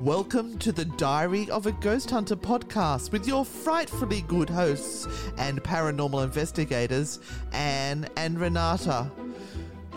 Welcome 0.00 0.56
to 0.60 0.72
the 0.72 0.86
Diary 0.86 1.50
of 1.50 1.66
a 1.66 1.72
Ghost 1.72 2.10
Hunter 2.10 2.34
podcast 2.34 3.12
with 3.12 3.28
your 3.28 3.44
frightfully 3.44 4.22
good 4.22 4.48
hosts 4.48 5.06
and 5.36 5.62
paranormal 5.62 6.24
investigators, 6.24 7.20
Anne 7.52 8.08
and 8.16 8.40
Renata. 8.40 9.10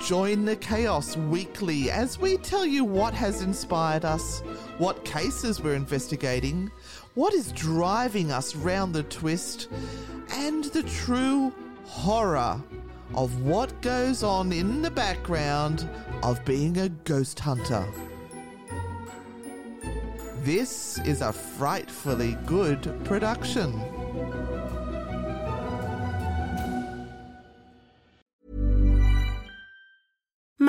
Join 0.02 0.44
the 0.44 0.58
chaos 0.58 1.16
weekly 1.16 1.90
as 1.90 2.20
we 2.20 2.36
tell 2.36 2.66
you 2.66 2.84
what 2.84 3.14
has 3.14 3.44
inspired 3.44 4.04
us, 4.04 4.42
what 4.78 5.06
cases 5.06 5.62
we're 5.62 5.74
investigating, 5.74 6.70
what 7.14 7.34
is 7.34 7.54
driving 7.54 8.30
us 8.30 8.58
round 8.58 8.94
the 8.94 9.04
twist, 9.04 9.70
and 10.32 10.66
the 10.66 10.84
true 10.84 11.54
horror 11.86 12.62
of 13.16 13.42
what 13.42 13.82
goes 13.82 14.22
on 14.22 14.52
in 14.52 14.82
the 14.82 14.92
background 14.92 15.88
of 16.24 16.44
being 16.44 16.78
a 16.80 16.90
ghost 16.90 17.40
hunter. 17.40 17.86
This 20.44 21.00
is 21.06 21.22
a 21.22 21.32
frightfully 21.32 22.38
good 22.46 23.00
production. 23.06 24.03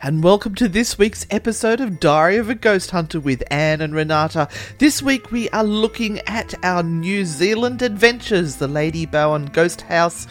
And 0.00 0.22
welcome 0.22 0.54
to 0.54 0.68
this 0.68 0.96
week's 0.96 1.26
episode 1.28 1.80
of 1.80 1.98
Diary 1.98 2.36
of 2.36 2.48
a 2.48 2.54
Ghost 2.54 2.92
Hunter 2.92 3.18
with 3.18 3.42
Anne 3.50 3.80
and 3.80 3.92
Renata. 3.92 4.48
This 4.78 5.02
week 5.02 5.32
we 5.32 5.50
are 5.50 5.64
looking 5.64 6.20
at 6.20 6.54
our 6.64 6.84
New 6.84 7.24
Zealand 7.24 7.82
adventures, 7.82 8.56
the 8.56 8.68
Lady 8.68 9.06
Bowen 9.06 9.46
Ghost 9.46 9.80
House. 9.80 10.28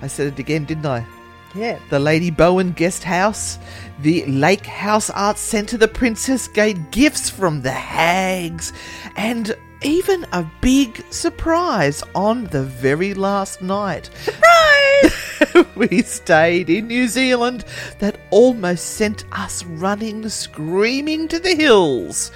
I 0.00 0.06
said 0.06 0.28
it 0.28 0.38
again, 0.38 0.66
didn't 0.66 0.86
I? 0.86 1.04
Yeah. 1.52 1.80
The 1.90 1.98
Lady 1.98 2.30
Bowen 2.30 2.70
Guest 2.70 3.02
House, 3.02 3.58
the 4.02 4.24
Lake 4.26 4.66
House 4.66 5.10
Arts 5.10 5.40
Centre, 5.40 5.76
the 5.76 5.88
Princess 5.88 6.46
Gate, 6.46 6.92
gifts 6.92 7.28
from 7.28 7.62
the 7.62 7.72
hags, 7.72 8.72
and 9.16 9.56
even 9.82 10.26
a 10.32 10.44
big 10.60 11.04
surprise 11.10 12.02
on 12.14 12.44
the 12.44 12.62
very 12.64 13.14
last 13.14 13.62
night. 13.62 14.10
Surprise! 14.22 15.66
we 15.76 16.02
stayed 16.02 16.68
in 16.68 16.88
New 16.88 17.06
Zealand 17.08 17.64
that 17.98 18.18
almost 18.30 18.94
sent 18.96 19.24
us 19.32 19.64
running, 19.64 20.28
screaming 20.28 21.28
to 21.28 21.38
the 21.38 21.54
hills. 21.54 22.32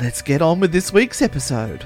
Let's 0.00 0.22
get 0.22 0.42
on 0.42 0.60
with 0.60 0.72
this 0.72 0.92
week's 0.92 1.22
episode. 1.22 1.84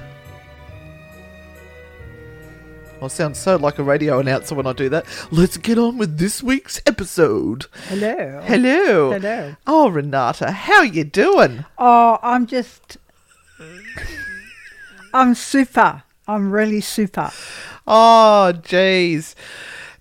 I 3.02 3.08
sound 3.08 3.34
so 3.34 3.56
like 3.56 3.78
a 3.78 3.82
radio 3.82 4.18
announcer 4.18 4.54
when 4.54 4.66
I 4.66 4.74
do 4.74 4.90
that. 4.90 5.06
Let's 5.30 5.56
get 5.56 5.78
on 5.78 5.96
with 5.96 6.18
this 6.18 6.42
week's 6.42 6.82
episode. 6.84 7.64
Hello. 7.88 8.42
Hello. 8.44 9.12
Hello. 9.12 9.56
Oh, 9.66 9.88
Renata, 9.88 10.50
how 10.50 10.82
you 10.82 11.04
doing? 11.04 11.64
Oh, 11.78 12.18
I'm 12.22 12.46
just. 12.46 12.98
I'm 15.12 15.34
super. 15.34 16.02
I'm 16.28 16.52
really 16.52 16.80
super. 16.80 17.30
Oh, 17.86 18.52
jeez. 18.62 19.34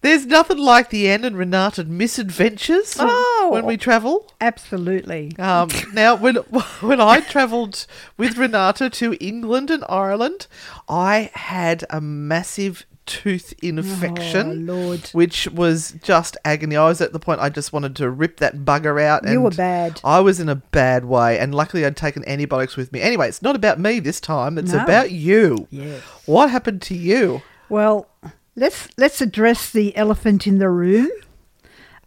There's 0.01 0.25
nothing 0.25 0.57
like 0.59 0.91
the 0.91 1.09
Anne 1.09 1.25
and 1.25 1.35
Renata 1.37 1.83
misadventures 1.83 2.95
Oh. 2.97 3.49
when 3.51 3.65
we 3.65 3.75
travel. 3.75 4.31
Absolutely. 4.39 5.33
Um, 5.37 5.69
now, 5.93 6.15
when 6.15 6.35
when 6.81 7.01
I 7.01 7.19
travelled 7.19 7.85
with 8.17 8.37
Renata 8.37 8.89
to 8.91 9.17
England 9.19 9.69
and 9.69 9.83
Ireland, 9.89 10.47
I 10.87 11.31
had 11.33 11.83
a 11.89 11.99
massive 11.99 12.85
tooth 13.09 13.53
infection, 13.61 14.69
Oh, 14.69 14.73
Lord. 14.73 15.09
which 15.13 15.47
was 15.49 15.95
just 16.03 16.37
agony. 16.45 16.77
I 16.77 16.87
was 16.87 17.01
at 17.01 17.11
the 17.11 17.19
point 17.19 17.41
I 17.41 17.49
just 17.49 17.73
wanted 17.73 17.95
to 17.97 18.09
rip 18.09 18.37
that 18.37 18.57
bugger 18.59 19.01
out. 19.01 19.27
You 19.27 19.41
were 19.41 19.49
bad. 19.51 19.99
I 20.03 20.19
was 20.19 20.39
in 20.39 20.47
a 20.47 20.55
bad 20.55 21.05
way, 21.05 21.39
and 21.39 21.53
luckily 21.53 21.85
I'd 21.85 21.97
taken 21.97 22.27
antibiotics 22.27 22.77
with 22.77 22.93
me. 22.93 23.01
Anyway, 23.01 23.27
it's 23.27 23.41
not 23.41 23.55
about 23.55 23.79
me 23.79 23.99
this 23.99 24.19
time. 24.19 24.57
It's 24.57 24.71
No. 24.73 24.83
about 24.83 25.11
you. 25.11 25.67
Yes. 25.71 26.01
What 26.25 26.49
happened 26.49 26.81
to 26.83 26.95
you? 26.95 27.41
Well, 27.67 28.07
let's 28.55 28.87
let's 28.97 29.21
address 29.21 29.69
the 29.71 29.95
elephant 29.97 30.45
in 30.47 30.59
the 30.59 30.69
room, 30.69 31.09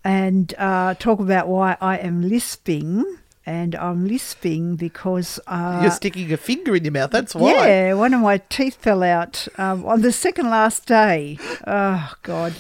and 0.05 0.55
uh, 0.59 0.95
talk 0.95 1.21
about 1.21 1.49
why 1.49 1.77
I 1.81 1.99
am 1.99 2.23
lisping. 2.29 3.05
And 3.45 3.75
I'm 3.75 4.07
lisping 4.07 4.77
because 4.77 5.41
uh, 5.47 5.81
You're 5.83 5.91
sticking 5.91 6.33
a 6.33 6.37
finger 6.37 6.77
in 6.77 6.85
your 6.85 6.93
mouth. 6.93 7.11
That's 7.11 7.35
why. 7.35 7.51
Yeah, 7.53 7.95
one 7.95 8.15
of 8.15 8.21
my 8.21 8.39
teeth 8.39 8.77
fell 8.77 9.03
out 9.03 9.49
um, 9.59 9.85
on 9.85 10.03
the 10.03 10.13
second 10.13 10.49
last 10.49 10.87
day. 10.87 11.39
Oh, 11.67 12.13
God. 12.23 12.55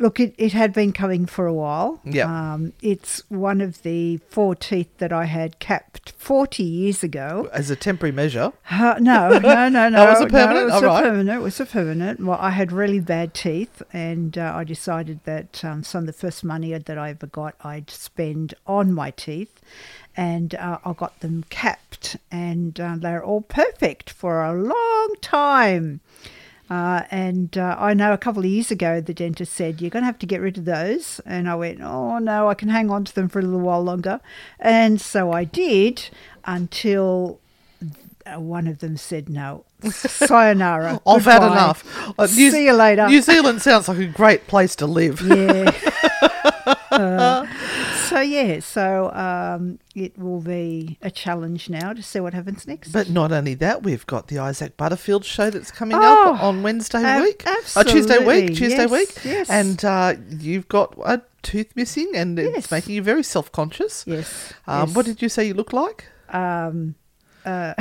Look, 0.00 0.20
it, 0.20 0.32
it 0.38 0.52
had 0.52 0.72
been 0.72 0.92
coming 0.92 1.26
for 1.26 1.48
a 1.48 1.52
while. 1.52 2.00
Yeah. 2.04 2.52
Um, 2.52 2.72
it's 2.80 3.20
one 3.30 3.60
of 3.60 3.82
the 3.82 4.18
four 4.28 4.54
teeth 4.54 4.96
that 4.98 5.12
I 5.12 5.24
had 5.24 5.58
capped 5.58 6.12
40 6.16 6.62
years 6.62 7.02
ago. 7.02 7.48
As 7.52 7.68
a 7.68 7.74
temporary 7.74 8.12
measure. 8.12 8.52
Uh, 8.70 8.94
no, 9.00 9.40
no, 9.40 9.68
no, 9.68 9.88
no. 9.88 10.04
Was 10.04 10.20
it 10.20 10.30
no, 10.30 10.56
it 10.56 10.64
was 10.66 10.72
All 10.74 10.84
a 10.84 10.86
right. 10.86 11.02
permanent. 11.02 11.40
It 11.40 11.42
was 11.42 11.58
a 11.58 11.66
permanent. 11.66 12.20
Well, 12.20 12.38
I 12.40 12.50
had 12.50 12.70
really 12.70 13.00
bad 13.00 13.34
teeth, 13.34 13.82
and 13.92 14.38
uh, 14.38 14.52
I 14.54 14.62
decided 14.62 15.18
that 15.24 15.64
um, 15.64 15.82
some 15.82 16.02
of 16.02 16.06
the 16.06 16.12
first 16.12 16.44
money 16.44 16.78
that 16.78 16.96
I 16.96 17.10
ever 17.10 17.26
got, 17.26 17.56
I'd 17.64 17.90
spend 17.90 18.54
on 18.68 18.92
my 18.92 19.10
teeth, 19.10 19.60
and 20.18 20.56
uh, 20.56 20.78
I 20.84 20.92
got 20.94 21.20
them 21.20 21.44
capped, 21.48 22.16
and 22.32 22.78
uh, 22.80 22.96
they're 22.98 23.24
all 23.24 23.42
perfect 23.42 24.10
for 24.10 24.42
a 24.42 24.52
long 24.52 25.14
time. 25.20 26.00
Uh, 26.68 27.02
and 27.12 27.56
uh, 27.56 27.76
I 27.78 27.94
know 27.94 28.12
a 28.12 28.18
couple 28.18 28.40
of 28.40 28.50
years 28.50 28.72
ago, 28.72 29.00
the 29.00 29.14
dentist 29.14 29.54
said, 29.54 29.80
You're 29.80 29.90
going 29.90 30.02
to 30.02 30.06
have 30.06 30.18
to 30.18 30.26
get 30.26 30.40
rid 30.40 30.58
of 30.58 30.64
those. 30.64 31.20
And 31.24 31.48
I 31.48 31.54
went, 31.54 31.80
Oh, 31.80 32.18
no, 32.18 32.48
I 32.48 32.54
can 32.54 32.68
hang 32.68 32.90
on 32.90 33.04
to 33.04 33.14
them 33.14 33.28
for 33.28 33.38
a 33.38 33.42
little 33.42 33.60
while 33.60 33.82
longer. 33.82 34.20
And 34.58 35.00
so 35.00 35.32
I 35.32 35.44
did 35.44 36.10
until 36.44 37.38
uh, 38.26 38.40
one 38.40 38.66
of 38.66 38.80
them 38.80 38.96
said, 38.98 39.30
No, 39.30 39.64
sayonara. 39.88 41.00
I've 41.06 41.24
had 41.24 41.42
enough. 41.44 41.84
Uh, 42.18 42.26
New- 42.26 42.50
See 42.50 42.66
you 42.66 42.72
later. 42.74 43.06
New 43.06 43.22
Zealand 43.22 43.62
sounds 43.62 43.88
like 43.88 43.98
a 43.98 44.06
great 44.06 44.46
place 44.48 44.74
to 44.76 44.86
live. 44.86 45.22
Yeah. 45.22 45.70
So, 48.18 48.22
yeah, 48.22 48.58
so 48.58 49.12
um, 49.12 49.78
it 49.94 50.18
will 50.18 50.40
be 50.40 50.98
a 51.00 51.08
challenge 51.08 51.70
now 51.70 51.92
to 51.92 52.02
see 52.02 52.18
what 52.18 52.34
happens 52.34 52.66
next. 52.66 52.90
But 52.90 53.08
not 53.10 53.30
only 53.30 53.54
that, 53.54 53.84
we've 53.84 54.04
got 54.06 54.26
the 54.26 54.40
Isaac 54.40 54.76
Butterfield 54.76 55.24
show 55.24 55.50
that's 55.50 55.70
coming 55.70 55.96
Oh, 55.96 56.34
up 56.34 56.42
on 56.42 56.64
Wednesday 56.64 57.00
ab- 57.00 57.22
week, 57.22 57.44
oh, 57.46 57.82
Tuesday 57.84 58.18
week, 58.18 58.48
Tuesday 58.56 58.88
Yes, 58.88 58.90
week, 58.90 59.24
yes. 59.24 59.48
and 59.48 59.84
uh, 59.84 60.14
you've 60.30 60.66
got 60.66 60.96
a 61.06 61.22
tooth 61.42 61.70
missing, 61.76 62.10
and 62.16 62.40
it's 62.40 62.54
Yes. 62.56 62.70
making 62.72 62.96
you 62.96 63.02
very 63.02 63.22
self 63.22 63.52
conscious. 63.52 64.02
Yes. 64.04 64.52
Um, 64.66 64.94
What 64.94 65.06
did 65.06 65.22
you 65.22 65.28
say 65.28 65.46
you 65.46 65.54
look 65.54 65.72
like? 65.72 66.06
um, 66.30 66.96
uh, 67.46 67.74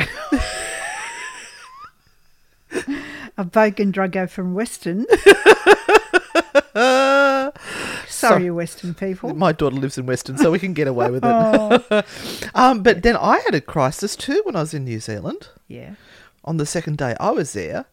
a 3.38 3.44
bogan 3.44 3.92
druggo 3.92 4.30
from 4.30 4.54
Western. 4.54 5.08
Sorry, 8.08 8.50
Western 8.52 8.94
people. 8.94 9.34
my 9.34 9.52
daughter 9.52 9.76
lives 9.76 9.98
in 9.98 10.06
Western, 10.06 10.38
so 10.38 10.52
we 10.52 10.60
can 10.60 10.74
get 10.74 10.88
away 10.88 11.10
with 11.10 11.24
it. 11.24 11.28
Oh, 11.30 12.04
um, 12.56 12.84
but 12.84 13.04
then 13.04 13.16
I 13.18 13.40
had 13.40 13.56
a 13.56 13.62
crisis 13.62 14.16
too 14.16 14.42
when 14.46 14.56
I 14.56 14.62
was 14.62 14.74
in 14.74 14.86
New 14.86 15.00
Zealand. 15.00 15.50
yeah. 15.68 15.96
On 16.44 16.56
the 16.56 16.66
second 16.66 16.98
day 16.98 17.14
I 17.20 17.32
was 17.32 17.52
there, 17.52 17.86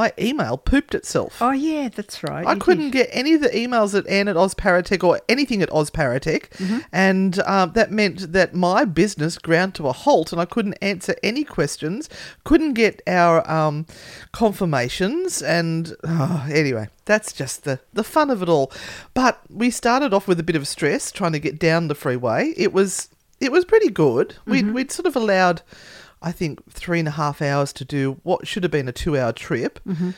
my 0.00 0.12
email 0.18 0.54
pooped 0.58 0.94
itself. 0.94 1.32
Oh, 1.40 1.52
yeah, 1.52 1.88
that's 1.88 2.22
right. 2.22 2.46
I 2.46 2.54
you 2.54 2.60
couldn't 2.60 2.90
did. 2.90 3.00
get 3.00 3.08
any 3.12 3.32
of 3.34 3.40
the 3.40 3.48
emails 3.62 3.96
at 3.98 4.06
Anne 4.06 4.28
at 4.28 4.36
Ozparatech 4.36 5.02
or 5.02 5.20
anything 5.28 5.60
at 5.62 5.70
Ozparatech, 5.70 6.42
Mm-hmm. 6.62 6.78
and 6.92 7.32
um, 7.54 7.72
that 7.78 7.90
meant 7.90 8.32
that 8.32 8.54
my 8.54 8.84
business 8.84 9.38
ground 9.38 9.74
to 9.76 9.88
a 9.88 9.92
halt, 9.92 10.32
and 10.32 10.40
I 10.40 10.44
couldn't 10.54 10.74
answer 10.82 11.14
any 11.22 11.44
questions, 11.44 12.08
couldn't 12.44 12.74
get 12.74 13.00
our 13.06 13.36
um, 13.50 13.86
confirmations, 14.32 15.42
and 15.42 15.94
oh, 16.04 16.46
anyway, 16.50 16.88
that's 17.04 17.32
just 17.32 17.64
the 17.64 17.80
the 17.92 18.04
fun 18.04 18.30
of 18.30 18.42
it 18.42 18.48
all. 18.48 18.70
But 19.14 19.40
we 19.50 19.70
started 19.70 20.14
off 20.14 20.28
with 20.28 20.38
a 20.40 20.42
bit 20.44 20.56
of 20.56 20.68
stress 20.68 21.10
trying 21.10 21.32
to 21.32 21.38
get 21.40 21.58
down 21.58 21.88
the 21.88 21.94
freeway. 21.94 22.54
It 22.56 22.72
was 22.72 23.08
it 23.40 23.50
was 23.52 23.64
pretty 23.64 23.90
good. 23.90 24.28
Mm-hmm. 24.30 24.50
We'd 24.50 24.70
we'd 24.72 24.92
sort 24.92 25.06
of 25.06 25.16
allowed. 25.16 25.62
I 26.26 26.32
think 26.32 26.68
three 26.68 26.98
and 26.98 27.06
a 27.06 27.12
half 27.12 27.40
hours 27.40 27.72
to 27.74 27.84
do 27.84 28.18
what 28.24 28.48
should 28.48 28.64
have 28.64 28.72
been 28.72 28.88
a 28.88 28.92
two 28.92 29.16
hour 29.16 29.32
trip. 29.32 29.78
Mm-hmm. 29.86 30.10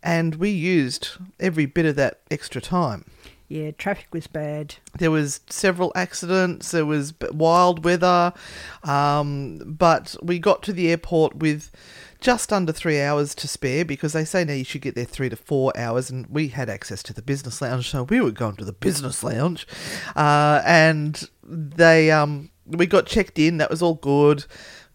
And 0.00 0.36
we 0.36 0.50
used 0.50 1.08
every 1.40 1.66
bit 1.66 1.84
of 1.84 1.96
that 1.96 2.20
extra 2.30 2.60
time. 2.60 3.04
Yeah, 3.48 3.72
traffic 3.72 4.06
was 4.12 4.28
bad. 4.28 4.76
There 4.98 5.10
was 5.10 5.40
several 5.48 5.90
accidents. 5.96 6.70
There 6.70 6.86
was 6.86 7.14
wild 7.32 7.84
weather, 7.84 8.32
um, 8.84 9.58
but 9.66 10.14
we 10.22 10.38
got 10.38 10.62
to 10.64 10.72
the 10.72 10.88
airport 10.88 11.36
with 11.36 11.72
just 12.20 12.52
under 12.52 12.72
three 12.72 13.00
hours 13.00 13.34
to 13.36 13.48
spare 13.48 13.84
because 13.84 14.12
they 14.12 14.24
say 14.24 14.44
now 14.44 14.52
you 14.52 14.64
should 14.64 14.82
get 14.82 14.94
there 14.94 15.04
three 15.04 15.28
to 15.28 15.36
four 15.36 15.72
hours, 15.76 16.10
and 16.10 16.26
we 16.26 16.48
had 16.48 16.68
access 16.68 17.02
to 17.04 17.12
the 17.12 17.22
business 17.22 17.60
lounge, 17.60 17.90
so 17.90 18.04
we 18.04 18.20
were 18.20 18.30
going 18.30 18.56
to 18.56 18.64
the 18.64 18.72
business 18.72 19.24
lounge, 19.24 19.66
uh, 20.14 20.62
and 20.64 21.28
they 21.42 22.10
um, 22.12 22.50
we 22.66 22.86
got 22.86 23.06
checked 23.06 23.38
in. 23.38 23.58
That 23.58 23.70
was 23.70 23.82
all 23.82 23.94
good. 23.94 24.44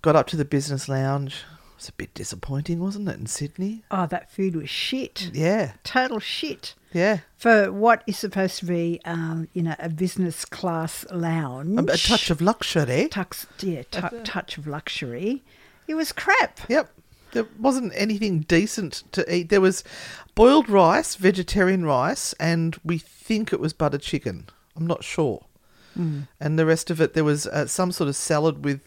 Got 0.02 0.16
up 0.16 0.28
to 0.28 0.38
the 0.38 0.46
business 0.46 0.90
lounge. 0.90 1.44
It 1.72 1.76
was 1.78 1.90
a 1.90 1.94
bit 1.94 2.14
disappointing, 2.14 2.80
wasn't 2.80 3.10
it, 3.10 3.20
in 3.20 3.26
Sydney? 3.28 3.84
Oh, 3.92 4.06
that 4.08 4.32
food 4.32 4.56
was 4.56 4.70
shit. 4.70 5.30
Yeah, 5.34 5.74
Total 5.84 6.20
shit. 6.20 6.76
yeah. 6.92 7.20
For 7.38 7.72
what 7.72 8.04
is 8.08 8.18
supposed 8.18 8.60
to 8.60 8.66
be, 8.66 9.00
um, 9.06 9.48
you 9.54 9.62
know, 9.64 9.76
a 9.80 9.90
business 9.90 10.46
class 10.46 11.06
lounge. 11.12 11.80
A, 11.80 11.94
a 11.94 11.98
touch 11.98 12.30
of 12.30 12.42
luxury. 12.42 13.10
Tux, 13.12 13.46
yeah, 13.60 13.84
touch 14.24 14.58
of 14.58 14.68
luxury. 14.68 15.44
It 15.88 15.96
was 15.96 16.12
crap. 16.12 16.60
Yep. 16.70 16.90
There 17.34 17.48
wasn't 17.60 17.94
anything 17.96 18.42
decent 18.42 19.04
to 19.14 19.34
eat. 19.34 19.50
There 19.50 19.62
was 19.62 19.84
boiled 20.36 20.70
rice, 20.70 21.16
vegetarian 21.16 21.86
rice, 21.86 22.34
and 22.40 22.78
we 22.84 22.98
think 22.98 23.54
it 23.54 23.60
was 23.60 23.72
butter 23.74 23.98
chicken. 23.98 24.48
I'm 24.76 24.86
not 24.86 25.04
sure. 25.04 25.46
Hmm. 25.94 26.22
And 26.40 26.58
the 26.60 26.66
rest 26.66 26.90
of 26.90 27.00
it, 27.02 27.14
there 27.14 27.24
was 27.24 27.48
uh, 27.48 27.68
some 27.68 27.92
sort 27.92 28.08
of 28.10 28.16
salad 28.16 28.64
with 28.66 28.82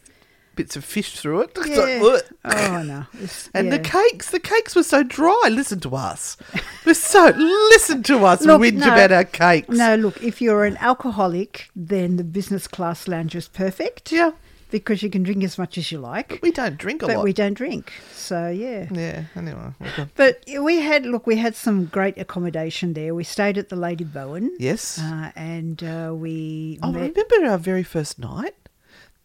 bits 0.57 0.77
of 0.77 0.85
fish 0.85 1.19
through 1.19 1.43
it. 1.43 1.51
It's 1.57 1.77
like, 1.79 2.03
"Ugh." 2.03 2.23
Oh 2.45 2.83
no. 2.83 3.07
It's- 3.15 3.51
and 3.55 3.73
the 3.73 3.77
yeah. 3.77 3.83
cakes, 3.83 4.31
the 4.31 4.41
cakes 4.41 4.75
were 4.77 4.83
so 4.83 5.03
dry. 5.03 5.49
Listen 5.51 5.81
to 5.81 5.95
us. 5.97 6.37
We're 6.87 6.95
so 6.95 7.27
listen 7.37 8.03
to 8.05 8.25
us 8.27 8.43
Look, 8.43 8.61
whinge 8.61 8.75
no. 8.81 8.93
about 8.93 9.13
our 9.13 9.25
cakes. 9.25 9.69
No, 9.69 9.95
look, 9.97 10.23
if 10.23 10.41
you're 10.43 10.65
an 10.65 10.77
alcoholic, 10.79 11.71
then 11.75 12.17
the 12.17 12.25
business 12.25 12.67
class 12.69 13.09
lounge 13.09 13.35
is 13.35 13.49
perfect. 13.49 14.13
Yeah. 14.13 14.33
Because 14.71 15.05
you 15.05 15.11
can 15.11 15.23
drink 15.23 15.45
as 15.45 15.57
much 15.57 15.79
as 15.79 15.93
you 15.93 15.99
like. 15.99 16.41
We 16.43 16.51
don't 16.51 16.77
drink 16.77 17.01
a 17.03 17.07
but 17.07 17.17
lot. 17.17 17.25
we 17.25 17.33
don't 17.33 17.55
drink. 17.55 17.93
So 18.13 18.49
yeah. 18.49 18.89
Yeah. 18.91 19.25
Anyway. 19.37 19.71
okay. 19.81 20.09
But 20.17 20.43
we 20.61 20.81
had 20.81 21.07
look, 21.07 21.27
we 21.29 21.37
had 21.37 21.55
some 21.55 21.85
great 21.87 22.19
accommodation 22.19 22.93
there. 22.95 23.15
We 23.15 23.23
stayed 23.23 23.57
at 23.57 23.69
the 23.69 23.77
Lady 23.77 24.03
Bowen. 24.05 24.57
Yes. 24.59 24.99
Uh, 24.99 25.31
and 25.37 25.83
uh, 25.85 26.13
we 26.13 26.81
I 26.83 26.91
met. 26.91 27.15
remember 27.15 27.51
our 27.53 27.59
very 27.59 27.85
first 27.85 28.19
night. 28.19 28.55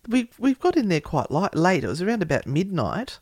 We 0.09 0.31
we 0.39 0.55
got 0.55 0.75
in 0.75 0.89
there 0.89 1.01
quite 1.01 1.29
light, 1.29 1.53
late. 1.53 1.83
It 1.83 1.87
was 1.87 2.01
around 2.01 2.23
about 2.23 2.47
midnight, 2.47 3.19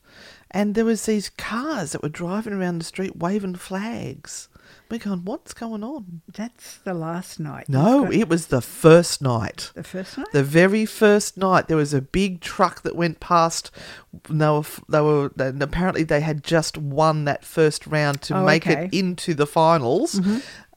and 0.49 0.73
there 0.73 0.85
was 0.85 1.05
these 1.05 1.29
cars 1.29 1.91
that 1.91 2.01
were 2.01 2.07
driving 2.07 2.53
around 2.53 2.79
the 2.79 2.85
street 2.85 3.17
waving 3.17 3.55
flags. 3.55 4.47
We're 4.89 4.99
going, 4.99 5.25
what's 5.25 5.53
going 5.53 5.83
on? 5.83 6.21
That's 6.33 6.77
the 6.77 6.93
last 6.93 7.39
night. 7.39 7.67
No, 7.67 8.03
got- 8.05 8.13
it 8.13 8.29
was 8.29 8.47
the 8.47 8.61
first 8.61 9.21
night. 9.21 9.71
the 9.75 9.83
first 9.83 10.17
night. 10.17 10.27
The 10.31 10.43
very 10.43 10.85
first 10.85 11.35
night, 11.37 11.67
there 11.67 11.75
was 11.77 11.93
a 11.93 12.01
big 12.01 12.39
truck 12.41 12.83
that 12.83 12.95
went 12.95 13.19
past. 13.19 13.69
and 14.29 14.39
They 14.41 14.47
were, 14.49 14.63
they 14.87 15.01
were, 15.01 15.31
and 15.37 15.61
apparently 15.61 16.03
they 16.03 16.21
had 16.21 16.43
just 16.43 16.77
won 16.77 17.25
that 17.25 17.43
first 17.43 17.85
round 17.85 18.21
to 18.23 18.37
Oh, 18.37 18.45
make 18.45 18.65
okay. 18.65 18.85
it 18.85 18.93
into 18.93 19.33
the 19.33 19.45
finals 19.45 20.19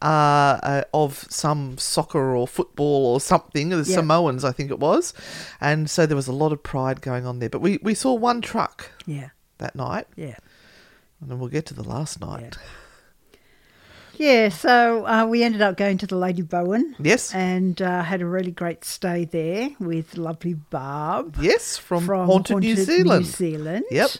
uh, 0.02 0.04
uh, 0.04 0.82
of 0.92 1.26
some 1.30 1.78
soccer 1.78 2.34
or 2.34 2.48
football 2.48 3.06
or 3.06 3.20
something. 3.20 3.68
The 3.68 3.76
Yeah. 3.78 3.96
Samoans, 3.96 4.44
I 4.44 4.50
think 4.52 4.70
it 4.72 4.80
was, 4.80 5.14
and 5.60 5.88
so 5.88 6.04
there 6.06 6.16
was 6.16 6.26
a 6.28 6.32
lot 6.32 6.52
of 6.52 6.62
pride 6.62 7.00
going 7.00 7.26
on 7.26 7.38
there. 7.38 7.48
But 7.50 7.60
we 7.60 7.78
we 7.82 7.94
saw 7.94 8.14
one 8.14 8.40
truck 8.40 8.90
yeah, 9.06 9.28
that 9.58 9.76
night, 9.76 10.06
yeah. 10.16 10.36
and 11.20 11.30
then 11.30 11.38
we'll 11.38 11.48
get 11.50 11.66
to 11.66 11.74
the 11.74 11.84
last 11.84 12.20
night. 12.20 12.56
Yeah, 12.58 12.66
so 14.50 15.06
uh, 15.06 15.26
we 15.26 15.43
ended 15.43 15.62
up 15.62 15.76
going 15.76 15.99
to 15.99 16.06
the 16.06 16.17
Lady 16.17 16.43
Bowen. 16.43 16.94
Yes. 16.99 17.34
And 17.34 17.81
uh, 17.81 18.02
had 18.02 18.20
a 18.20 18.26
really 18.26 18.50
great 18.50 18.84
stay 18.84 19.25
there 19.25 19.70
with 19.81 20.17
lovely 20.19 20.55
Barb. 20.55 21.37
Yes, 21.40 21.76
from, 21.78 22.06
Haunted, 22.06 22.58
New 22.58 22.76
Zealand. 22.76 23.25
New 23.25 23.31
Zealand. 23.31 23.84
Yep. 23.90 24.11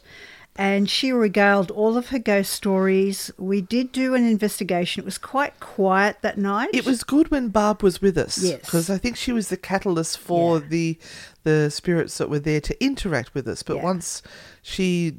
And 0.56 0.91
she 0.91 1.12
regaled 1.12 1.70
all 1.70 1.97
of 1.97 2.08
her 2.08 2.19
ghost 2.19 2.52
stories. 2.52 3.31
We 3.38 3.61
did 3.62 3.93
do 3.93 4.14
an 4.14 4.25
investigation. 4.26 5.00
It 5.02 5.05
was 5.05 5.17
quite 5.17 5.58
quiet 5.61 6.19
that 6.23 6.38
night. 6.38 6.70
It 6.73 6.85
was 6.85 7.05
good 7.05 7.31
when 7.31 7.49
Barb 7.49 7.82
was 7.82 8.02
with 8.02 8.19
us. 8.19 8.43
Yes. 8.43 8.61
Because 8.61 8.91
I 8.91 8.99
think 8.99 9.17
she 9.17 9.32
was 9.32 9.49
the 9.49 9.56
catalyst 9.56 10.19
for 10.19 10.58
Yeah. 10.58 10.67
the 10.69 10.99
the 11.44 11.70
spirits 11.70 12.19
that 12.19 12.29
were 12.29 12.38
there 12.41 12.61
to 12.61 12.85
interact 12.85 13.32
with 13.35 13.49
us. 13.49 13.62
But 13.62 13.76
Yeah. 13.76 13.85
once 13.85 14.23
she 14.61 15.14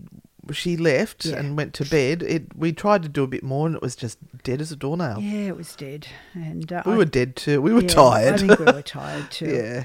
she 0.51 0.75
left 0.77 1.25
Yeah. 1.25 1.37
and 1.37 1.55
went 1.57 1.73
to 1.75 1.85
bed, 1.85 2.23
it 2.23 2.55
we 2.57 2.73
tried 2.73 3.03
to 3.03 3.09
do 3.09 3.23
a 3.23 3.27
bit 3.27 3.43
more 3.43 3.67
and 3.67 3.75
it 3.75 3.81
was 3.81 3.95
just 3.95 4.17
dead 4.43 4.61
as 4.61 4.71
a 4.71 4.75
doornail. 4.75 5.19
Yeah, 5.21 5.47
it 5.49 5.57
was 5.57 5.75
dead. 5.75 6.07
And 6.33 6.71
uh, 6.71 6.83
We 6.85 6.93
I- 6.93 6.97
were 6.97 7.05
dead 7.05 7.35
too. 7.35 7.61
We 7.61 7.73
were 7.73 7.81
yeah, 7.81 7.87
tired. 7.89 8.33
I 8.33 8.37
think 8.37 8.59
we 8.59 8.65
were 8.65 8.81
tired 8.81 9.29
too. 9.39 9.45
yeah. 9.53 9.83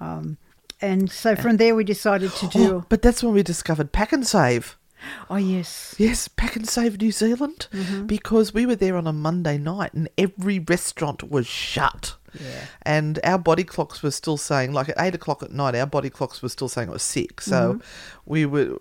Um, 0.00 0.36
And 0.80 1.10
so 1.10 1.34
from 1.36 1.56
there 1.56 1.74
we 1.74 1.84
decided 1.84 2.32
to 2.32 2.46
do. 2.48 2.74
Oh, 2.76 2.84
but 2.88 3.00
that's 3.02 3.22
when 3.22 3.32
we 3.34 3.42
discovered 3.42 3.92
PAK'nSAVE. 3.92 4.74
Oh, 5.30 5.36
yes. 5.36 5.94
Yes, 5.98 6.26
Pack 6.28 6.56
and 6.56 6.68
Save 6.68 7.00
New 7.00 7.12
Zealand. 7.12 7.68
Mm-hmm. 7.72 8.06
Because 8.06 8.52
we 8.54 8.66
were 8.66 8.74
there 8.76 8.96
on 8.96 9.06
a 9.06 9.12
Monday 9.12 9.56
night 9.58 9.92
and 9.94 10.08
every 10.18 10.58
restaurant 10.58 11.30
was 11.30 11.46
shut. 11.46 12.16
Yeah. 12.38 12.64
And 12.82 13.20
our 13.22 13.38
body 13.38 13.62
clocks 13.64 14.02
were 14.02 14.10
still 14.10 14.36
saying, 14.36 14.72
like 14.72 14.88
at 14.88 14.96
eight 14.98 15.14
o'clock 15.14 15.42
at 15.42 15.52
night, 15.52 15.74
our 15.74 15.86
body 15.86 16.10
clocks 16.10 16.42
were 16.42 16.48
still 16.48 16.68
saying 16.68 16.88
it 16.88 16.92
was 16.92 17.02
six. 17.02 17.44
So 17.46 17.74
Mm-hmm. 17.74 17.80
we 18.26 18.46
were, 18.46 18.76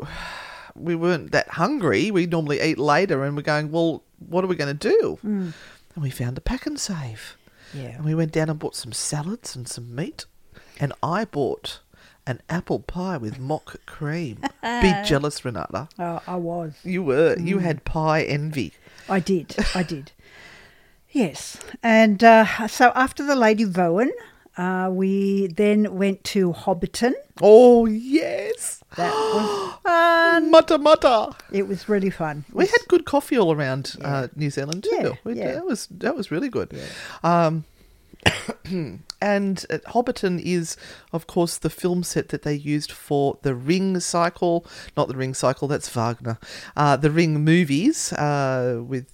we 0.75 0.95
weren't 0.95 1.31
that 1.31 1.47
hungry. 1.49 2.11
We 2.11 2.25
normally 2.25 2.61
eat 2.61 2.77
later, 2.77 3.23
and 3.23 3.35
we're 3.35 3.41
going, 3.41 3.71
well, 3.71 4.03
what 4.19 4.43
are 4.43 4.47
we 4.47 4.55
going 4.55 4.77
to 4.77 4.89
do? 4.89 5.19
Mm. 5.23 5.53
And 5.95 6.03
we 6.03 6.09
found 6.09 6.37
a 6.37 6.41
PAK'nSAVE. 6.41 7.19
Yeah. 7.73 7.83
And 7.95 8.05
we 8.05 8.15
went 8.15 8.31
down 8.31 8.49
and 8.49 8.59
bought 8.59 8.75
some 8.75 8.91
salads 8.91 9.55
and 9.55 9.67
some 9.67 9.93
meat. 9.95 10.25
And 10.79 10.93
I 11.01 11.25
bought 11.25 11.79
an 12.27 12.41
apple 12.49 12.79
pie 12.79 13.17
with 13.17 13.39
mock 13.39 13.77
cream. 13.85 14.39
Be 14.61 14.93
jealous, 15.05 15.43
Renata. 15.45 15.87
Oh, 15.97 16.21
I 16.27 16.35
was. 16.35 16.73
You 16.83 17.03
were. 17.03 17.35
Mm. 17.35 17.47
You 17.47 17.59
had 17.59 17.85
pie 17.85 18.23
envy. 18.23 18.73
I 19.07 19.19
did. 19.19 19.55
I 19.73 19.83
did. 19.95 20.11
Yes. 21.11 21.57
And 21.81 22.23
uh, 22.23 22.67
so 22.67 22.91
after 22.95 23.23
the 23.23 23.35
Lady 23.35 23.63
Bowen, 23.63 24.11
uh, 24.57 24.89
we 24.91 25.47
then 25.47 25.95
went 25.95 26.23
to 26.25 26.51
Hobbiton. 26.51 27.13
Oh, 27.41 27.85
yes. 27.85 28.44
That 28.97 29.13
was 29.13 29.73
fun. 29.83 30.51
Mutta 30.51 30.77
mutta. 30.77 31.35
It 31.51 31.67
was 31.67 31.87
really 31.89 32.09
fun. 32.09 32.45
It 32.49 32.55
We 32.55 32.65
had 32.65 32.87
good 32.87 33.05
coffee 33.05 33.37
all 33.37 33.53
around 33.53 33.95
uh, 34.01 34.27
New 34.35 34.49
Zealand 34.49 34.83
too. 34.83 34.89
Yeah, 35.01 35.09
We- 35.23 35.35
yeah. 35.37 35.53
That 35.53 35.65
was 35.65 35.87
that 35.87 36.15
was 36.15 36.31
really 36.31 36.49
good. 36.49 36.73
Um, 37.23 37.63
and 39.21 39.65
uh, 39.69 39.77
Hobbiton 39.87 40.41
is, 40.43 40.77
of 41.13 41.27
course, 41.27 41.57
the 41.57 41.69
film 41.69 42.03
set 42.03 42.29
that 42.29 42.41
they 42.43 42.53
used 42.55 42.91
for 42.91 43.37
the 43.43 43.53
Ring 43.55 43.99
cycle. 43.99 44.65
Not 44.97 45.07
the 45.07 45.15
Ring 45.15 45.33
cycle. 45.33 45.67
That's 45.67 45.89
Wagner. 45.89 46.37
Uh, 46.75 46.95
the 46.97 47.11
Ring 47.11 47.43
movies 47.43 48.13
uh, 48.13 48.81
with. 48.85 49.11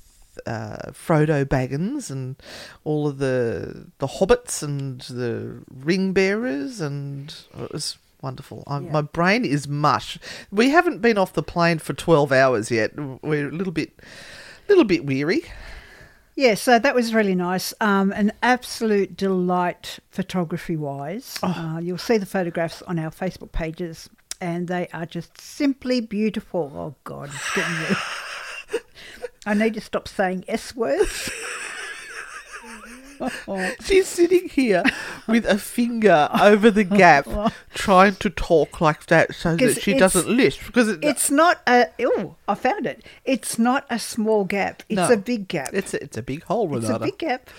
Uh, 0.48 0.92
Frodo 0.94 1.44
Baggins 1.44 2.10
and 2.10 2.38
all 2.86 3.06
of 3.06 3.18
the 3.18 3.86
the 4.00 4.08
hobbits 4.08 4.64
and 4.64 5.02
the 5.02 5.62
ring 5.70 6.14
bearers 6.14 6.80
and 6.80 7.36
it 7.60 7.72
was 7.74 7.98
wonderful. 8.22 8.64
i 8.68 8.80
Yeah. 8.80 8.92
My 8.92 9.02
brain 9.02 9.46
is 9.46 9.68
mush. 9.68 10.18
We 10.52 10.70
haven't 10.70 11.02
been 11.02 11.18
off 11.18 11.34
the 11.34 11.44
plane 11.44 11.80
for 11.80 11.94
twelve 11.94 12.32
hours 12.32 12.72
yet. 12.72 12.92
We're 13.22 13.50
a 13.50 13.52
little 13.52 13.74
bit, 13.74 14.00
little 14.68 14.86
bit 14.86 15.06
weary. 15.06 15.44
Yeah, 16.36 16.56
so 16.56 16.80
that 16.80 16.96
was 16.96 17.14
really 17.14 17.36
nice. 17.36 17.74
Um, 17.82 18.12
an 18.14 18.32
absolute 18.42 19.18
delight 19.18 20.00
photography 20.10 20.78
wise. 20.78 21.38
Uh, 21.44 21.80
you'll 21.82 21.98
see 21.98 22.18
the 22.18 22.26
photographs 22.26 22.82
on 22.84 22.98
our 22.98 23.12
Facebook 23.12 23.52
pages, 23.52 24.10
and 24.40 24.68
they 24.68 24.88
are 24.94 25.06
just 25.06 25.40
simply 25.40 26.00
beautiful. 26.00 26.72
Oh, 26.74 26.96
God, 27.04 27.30
it's 27.34 27.56
getting 27.56 27.80
me. 27.80 28.80
I 29.46 29.54
need 29.54 29.74
to 29.74 29.82
stop 29.82 30.08
saying 30.08 30.46
S 30.48 30.76
words. 30.76 31.30
She's 33.84 34.08
sitting 34.08 34.50
here 34.50 34.84
with 35.28 35.46
a 35.46 35.58
finger 35.58 36.30
over 36.42 36.72
the 36.72 36.84
gap, 36.84 37.28
trying 37.74 38.16
to 38.16 38.30
talk 38.30 38.82
like 38.82 39.06
that 39.08 39.36
so 39.36 39.56
that 39.56 39.82
she 39.82 39.94
doesn't 39.98 40.28
lisp. 40.28 40.66
Because 40.66 40.88
it, 40.90 41.00
It's 41.04 41.30
not 41.32 41.62
a. 41.68 41.88
Oh, 42.02 42.36
I 42.48 42.56
found 42.56 42.86
it. 42.86 43.04
It's 43.26 43.58
not 43.60 43.86
a 43.90 44.00
small 44.00 44.44
gap. 44.46 44.84
It's 44.90 44.98
No. 44.98 45.12
a 45.12 45.18
big 45.18 45.48
gap. 45.48 45.70
it's 45.74 45.94
a, 45.94 46.04
it's 46.04 46.18
a 46.18 46.22
big 46.24 46.44
hole, 46.44 46.68
Renata. 46.68 46.94
It's 46.96 47.02
a 47.04 47.06
big 47.06 47.18
gap. 47.18 47.50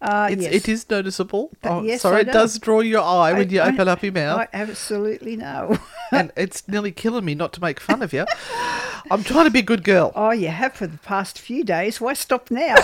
Uh, 0.00 0.28
It's, 0.30 0.42
yes. 0.42 0.52
It 0.54 0.68
is 0.68 0.90
noticeable. 0.90 1.50
Oh, 1.64 1.82
yes, 1.82 2.02
sorry, 2.02 2.18
I 2.18 2.20
it 2.20 2.32
does 2.32 2.58
draw 2.58 2.80
your 2.80 3.00
eye 3.02 3.32
when 3.32 3.48
I- 3.48 3.50
you 3.50 3.60
I- 3.60 3.68
open 3.68 3.88
up 3.88 4.02
your 4.02 4.12
mouth. 4.12 4.40
I 4.40 4.48
absolutely 4.52 5.36
know. 5.36 5.78
and 6.12 6.32
it's 6.36 6.68
nearly 6.68 6.92
killing 6.92 7.24
me 7.24 7.34
not 7.34 7.52
to 7.54 7.60
make 7.62 7.80
fun 7.80 8.02
of 8.02 8.12
you. 8.12 8.26
I'm 9.10 9.22
trying 9.24 9.44
to 9.46 9.50
be 9.50 9.60
a 9.60 9.62
good 9.62 9.84
girl. 9.84 10.12
oh, 10.14 10.32
you 10.32 10.48
have 10.48 10.74
for 10.74 10.86
the 10.86 10.98
past 10.98 11.38
few 11.38 11.64
days. 11.64 12.00
Why 12.00 12.12
stop 12.12 12.50
now? 12.50 12.74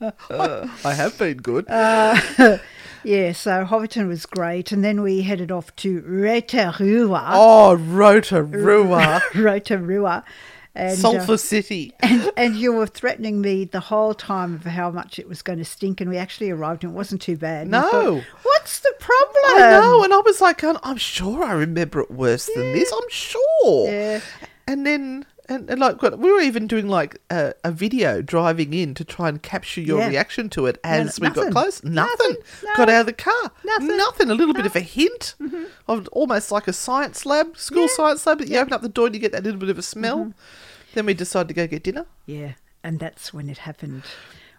I 0.30 0.92
have 0.94 1.16
been 1.18 1.38
good. 1.38 1.66
Uh, 1.68 2.18
yeah, 3.04 3.32
so 3.32 3.64
Hobbiton 3.64 4.08
was 4.08 4.26
great. 4.26 4.72
And 4.72 4.84
then 4.84 5.02
we 5.02 5.22
headed 5.22 5.50
off 5.50 5.74
to 5.76 6.00
Rotorua. 6.02 7.30
oh, 7.34 7.74
Rotorua, 7.74 9.22
Rotorua. 9.34 10.24
And, 10.74 10.92
uh, 10.92 10.96
Sulphur 10.96 11.38
City. 11.38 11.94
and, 12.00 12.30
and 12.36 12.56
you 12.56 12.70
were 12.74 12.86
threatening 12.86 13.40
me 13.40 13.64
the 13.64 13.80
whole 13.80 14.12
time 14.12 14.54
of 14.56 14.64
how 14.64 14.90
much 14.90 15.18
it 15.18 15.26
was 15.26 15.40
going 15.40 15.58
to 15.58 15.64
stink, 15.64 16.02
and 16.02 16.10
we 16.10 16.18
actually 16.18 16.50
arrived 16.50 16.84
and 16.84 16.92
it 16.92 16.94
wasn't 16.96 17.22
too 17.22 17.38
bad. 17.38 17.66
No. 17.68 17.88
thought, 17.90 18.24
What's 18.42 18.80
the 18.80 18.92
problem? 19.00 19.42
I 19.46 19.58
know, 19.80 20.04
and 20.04 20.12
I 20.12 20.18
was 20.18 20.42
like, 20.42 20.62
"I'm- 20.62 20.76
I'm 20.82 20.98
sure 20.98 21.42
I 21.42 21.52
remember 21.54 22.00
it 22.00 22.10
worse 22.10 22.50
than 22.54 22.72
this. 22.74 22.92
I'm 22.92 23.08
sure. 23.08 23.90
Yeah. 23.90 24.20
And 24.68 24.84
then, 24.86 25.24
and, 25.48 25.70
and 25.70 25.80
like, 25.80 26.02
we 26.02 26.32
were 26.32 26.40
even 26.40 26.66
doing 26.66 26.88
like 26.88 27.20
a, 27.30 27.54
a 27.64 27.70
video 27.72 28.22
driving 28.22 28.74
in 28.74 28.94
to 28.94 29.04
try 29.04 29.28
and 29.28 29.42
capture 29.42 29.80
your 29.80 30.00
Yeah. 30.00 30.08
reaction 30.08 30.48
to 30.50 30.66
it 30.66 30.78
No, 30.84 30.90
as 30.90 31.20
we 31.20 31.30
got 31.30 31.52
close. 31.52 31.82
Nothing. 31.84 32.30
Nothing. 32.30 32.70
Got 32.76 32.88
out 32.88 33.00
of 33.00 33.06
the 33.06 33.12
car. 33.12 33.50
Nothing. 33.64 33.96
nothing. 33.96 34.30
A 34.30 34.34
little 34.34 34.54
bit 34.54 34.66
of 34.66 34.76
a 34.76 34.80
hint 34.80 35.34
mm-hmm. 35.40 35.64
of 35.88 36.08
almost 36.08 36.50
like 36.52 36.68
a 36.68 36.72
science 36.72 37.24
lab, 37.24 37.56
school 37.56 37.88
science 37.88 38.26
lab. 38.26 38.38
But 38.38 38.48
you 38.48 38.58
open 38.58 38.72
up 38.72 38.82
the 38.82 38.88
door 38.88 39.06
and 39.06 39.14
you 39.14 39.20
get 39.20 39.32
that 39.32 39.44
little 39.44 39.60
bit 39.60 39.70
of 39.70 39.78
a 39.78 39.82
smell. 39.82 40.18
Mm-hmm. 40.18 40.30
Then 40.94 41.06
we 41.06 41.14
decided 41.14 41.48
to 41.48 41.54
go 41.54 41.66
get 41.66 41.82
dinner. 41.82 42.06
Yeah, 42.24 42.52
and 42.82 42.98
that's 42.98 43.32
when 43.32 43.48
it 43.50 43.58
happened. 43.58 44.02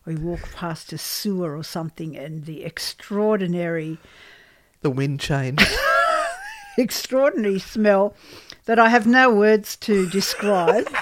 We 0.06 0.16
walked 0.16 0.56
past 0.56 0.94
a 0.94 0.98
sewer 0.98 1.58
or 1.58 1.64
something, 1.64 2.16
and 2.16 2.46
the 2.46 2.64
extraordinary, 2.64 3.98
The 4.82 4.90
wind 4.90 5.20
changed. 5.20 5.68
extraordinary 6.78 7.60
smell 7.60 8.14
that 8.68 8.78
I 8.78 8.90
have 8.90 9.08
no 9.08 9.34
words 9.34 9.76
to 9.78 10.08
describe 10.10 10.88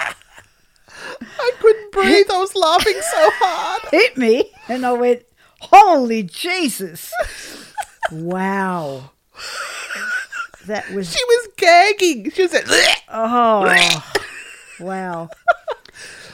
I 1.20 1.52
couldn't 1.60 1.92
breathe. 1.92 2.26
I 2.32 2.38
was 2.38 2.54
laughing 2.54 2.94
so 2.94 3.30
hard. 3.34 3.82
hit 3.90 4.16
me, 4.16 4.50
and 4.68 4.84
I 4.84 4.92
went, 4.92 5.22
"Holy 5.60 6.22
Jesus! 6.22 7.12
wow!" 8.10 9.10
That 10.66 10.90
was 10.90 11.12
She 11.12 11.24
was 11.24 11.48
gagging. 11.56 12.30
She 12.30 12.42
was 12.42 12.52
like, 12.52 13.02
oh, 13.08 14.02
wow. 14.80 15.28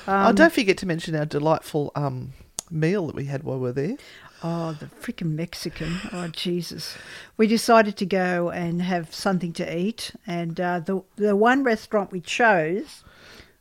oh, 0.09 0.33
don't 0.33 0.53
forget 0.53 0.79
to 0.79 0.87
mention 0.87 1.15
our 1.15 1.27
delightful 1.27 1.93
um, 1.95 2.33
meal 2.71 3.07
that 3.09 3.17
we 3.17 3.27
had 3.27 3.43
while 3.43 3.59
we 3.59 3.65
were 3.65 3.73
there. 3.73 3.97
Oh, 4.45 4.73
the 4.73 4.87
freaking 4.87 5.33
Mexican. 5.33 5.99
Oh, 6.13 6.29
Jesus. 6.29 6.97
We 7.37 7.47
decided 7.47 7.97
to 7.99 8.07
go 8.07 8.51
and 8.51 8.83
have 8.83 9.15
something 9.15 9.53
to 9.55 9.77
eat. 9.77 10.13
And 10.27 10.61
uh, 10.61 10.81
the, 10.81 11.03
the 11.17 11.37
one 11.37 11.63
restaurant 11.63 12.11
we 12.11 12.21
chose 12.21 13.05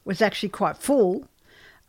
was 0.03 0.21
actually 0.21 0.49
quite 0.49 0.77
full 0.77 1.27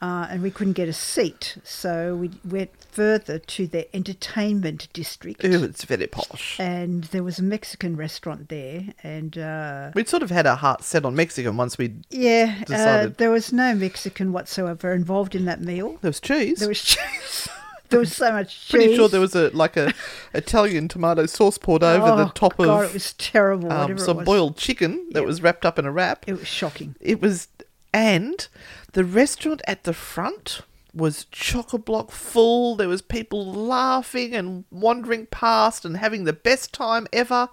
uh, 0.02 0.26
and 0.28 0.42
we 0.42 0.50
couldn't 0.50 0.72
get 0.72 0.88
a 0.88 0.92
seat. 0.92 1.56
So 1.62 2.16
we 2.16 2.30
went 2.44 2.70
further 2.90 3.38
to 3.38 3.66
the 3.68 3.94
entertainment 3.94 4.88
district. 4.92 5.44
Ooh, 5.44 5.62
it's 5.62 5.84
very 5.84 6.08
posh. 6.08 6.58
And 6.58 7.04
there 7.04 7.22
was 7.22 7.38
a 7.38 7.42
Mexican 7.44 7.96
restaurant 7.96 8.49
there. 8.49 8.82
And 9.04 9.38
uh, 9.38 9.92
We'd 9.94 10.08
sort 10.08 10.25
of 10.25 10.30
had 10.30 10.46
our 10.46 10.56
hearts 10.56 10.87
set 10.87 11.04
on 11.04 11.14
Mexican 11.14 11.56
once 11.56 11.78
we 11.78 11.94
yeah, 12.11 12.56
uh, 12.62 12.64
Decided. 12.64 13.18
there 13.18 13.30
was 13.30 13.52
no 13.52 13.75
Mexican 13.76 14.32
whatsoever 14.32 14.92
involved 14.92 15.37
in 15.37 15.44
that 15.44 15.61
meal. 15.61 15.99
there 16.02 16.11
was 16.11 16.20
cheese. 16.20 16.58
There 16.58 16.68
was 16.68 16.82
cheese. 16.82 17.49
There 17.92 18.00
was 18.00 18.14
so 18.16 18.32
much 18.32 18.66
cheese. 18.66 18.70
Pretty 18.70 18.96
sure 18.96 19.08
there 19.08 19.20
was 19.20 19.34
a 19.37 19.50
like 19.50 19.76
a 19.76 19.94
Italian 20.34 20.88
tomato 20.88 21.26
sauce 21.26 21.56
poured 21.58 21.84
over 21.84 22.16
the 22.16 22.26
Oh, 22.26 22.32
top 22.34 22.56
God, 22.56 22.84
of 22.84 22.90
it 22.90 22.94
was 22.94 23.12
terrible. 23.14 23.70
um, 23.72 23.96
some 23.99 24.16
was. 24.18 24.26
boiled 24.26 24.56
chicken 24.56 25.06
that 25.12 25.20
Yeah. 25.20 25.26
was 25.26 25.40
wrapped 25.42 25.64
up 25.64 25.78
in 25.78 25.87
a 25.87 25.92
wrap. 25.92 26.25
It 26.28 26.34
was 26.38 26.49
shocking. 26.49 26.96
It 27.00 27.20
was, 27.22 27.49
and 27.94 28.49
the 28.92 29.04
restaurant 29.04 29.62
at 29.68 29.84
the 29.84 29.92
front 29.94 30.62
was 30.94 31.25
chock 31.30 31.72
a 31.72 31.78
block 31.78 32.11
full. 32.11 32.76
There 32.76 32.88
was 32.88 33.00
people 33.00 33.46
laughing 33.50 34.34
and 34.34 34.64
wandering 34.70 35.26
past 35.26 35.84
and 35.87 35.96
having 35.96 36.25
the 36.25 36.32
best 36.34 36.72
time 36.75 37.06
ever. 37.12 37.49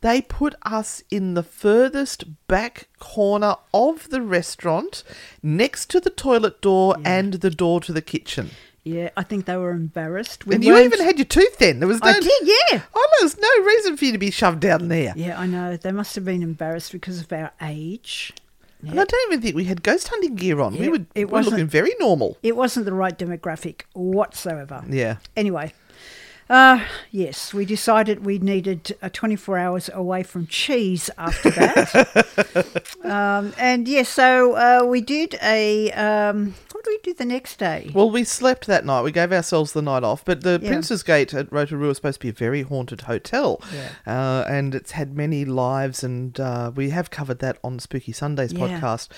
They 0.00 0.22
put 0.22 0.54
us 0.62 1.02
in 1.10 1.34
the 1.34 1.42
furthest 1.42 2.22
back 2.46 2.86
corner 3.00 3.56
of 3.74 4.10
the 4.10 4.22
restaurant, 4.22 5.02
next 5.42 5.90
to 5.90 5.98
the 5.98 6.08
toilet 6.10 6.60
door 6.60 6.94
and 7.04 7.34
the 7.34 7.50
door 7.50 7.80
to 7.80 7.92
the 7.92 8.00
kitchen. 8.00 8.50
Yeah, 8.88 9.10
I 9.16 9.22
think 9.22 9.44
they 9.44 9.56
were 9.56 9.72
embarrassed. 9.72 10.46
We 10.46 10.54
and 10.54 10.64
you 10.64 10.76
even 10.78 11.00
had 11.00 11.18
your 11.18 11.26
tooth 11.26 11.58
then. 11.58 11.78
There 11.78 11.88
was 11.88 12.00
no. 12.00 12.08
I 12.08 12.20
did, 12.20 12.32
yeah. 12.42 12.82
Oh, 12.94 13.08
there 13.18 13.24
was 13.26 13.36
no 13.38 13.64
reason 13.64 13.96
for 13.96 14.04
you 14.06 14.12
to 14.12 14.18
be 14.18 14.30
shoved 14.30 14.60
down 14.60 14.88
there. 14.88 15.12
Yeah, 15.14 15.38
I 15.38 15.46
know. 15.46 15.76
They 15.76 15.92
must 15.92 16.14
have 16.14 16.24
been 16.24 16.42
embarrassed 16.42 16.92
because 16.92 17.20
of 17.20 17.30
our 17.32 17.52
age. 17.60 18.32
And 18.80 18.92
I 18.92 19.04
don't 19.04 19.28
even 19.32 19.42
think 19.42 19.56
we 19.56 19.64
had 19.64 19.82
ghost 19.82 20.08
hunting 20.08 20.36
gear 20.36 20.60
on. 20.60 20.72
we 20.72 20.84
Yeah, 20.84 20.88
were, 20.90 20.98
it 21.14 21.24
we 21.24 21.24
were 21.24 21.42
looking 21.42 21.66
very 21.66 21.92
normal. 21.98 22.38
It 22.42 22.56
wasn't 22.56 22.86
the 22.86 22.92
right 22.94 23.18
demographic 23.18 23.82
whatsoever. 23.92 24.84
Yeah. 24.88 25.16
Anyway, 25.36 25.72
uh, 26.50 26.84
yes, 27.10 27.52
we 27.52 27.64
decided 27.64 28.24
we 28.24 28.38
needed 28.38 28.96
uh, 29.02 29.08
24 29.12 29.58
hours 29.58 29.90
away 29.92 30.22
from 30.22 30.46
cheese 30.46 31.10
after 31.18 31.50
that. 31.50 32.86
um, 33.04 33.52
and 33.58 33.86
yes, 33.86 34.08
so 34.08 34.54
uh, 34.54 34.84
we 34.86 35.00
did 35.00 35.38
a. 35.42 35.90
Um, 35.92 36.54
what 36.72 36.84
did 36.84 36.90
we 36.90 36.98
do 37.12 37.14
the 37.14 37.24
next 37.24 37.58
day? 37.58 37.90
Well, 37.92 38.10
we 38.10 38.22
slept 38.24 38.66
that 38.68 38.86
night. 38.86 39.02
We 39.02 39.10
gave 39.12 39.32
ourselves 39.32 39.72
the 39.72 39.82
night 39.82 40.04
off. 40.04 40.24
But 40.24 40.42
the 40.42 40.60
Yeah. 40.62 40.68
Prince's 40.70 41.02
Gate 41.02 41.34
at 41.34 41.50
Rotorua 41.52 41.90
is 41.90 41.96
supposed 41.96 42.20
to 42.20 42.26
be 42.26 42.30
a 42.30 42.32
very 42.32 42.62
haunted 42.62 43.02
hotel. 43.02 43.60
Yeah. 43.74 43.90
Uh, 44.06 44.44
and 44.48 44.74
it's 44.74 44.92
had 44.92 45.14
many 45.16 45.44
lives, 45.44 46.02
and 46.04 46.38
uh, 46.38 46.70
we 46.74 46.90
have 46.90 47.10
covered 47.10 47.40
that 47.40 47.58
on 47.64 47.78
Spooky 47.78 48.12
Sundays 48.12 48.52
Yeah. 48.52 48.80
podcast. 48.80 49.08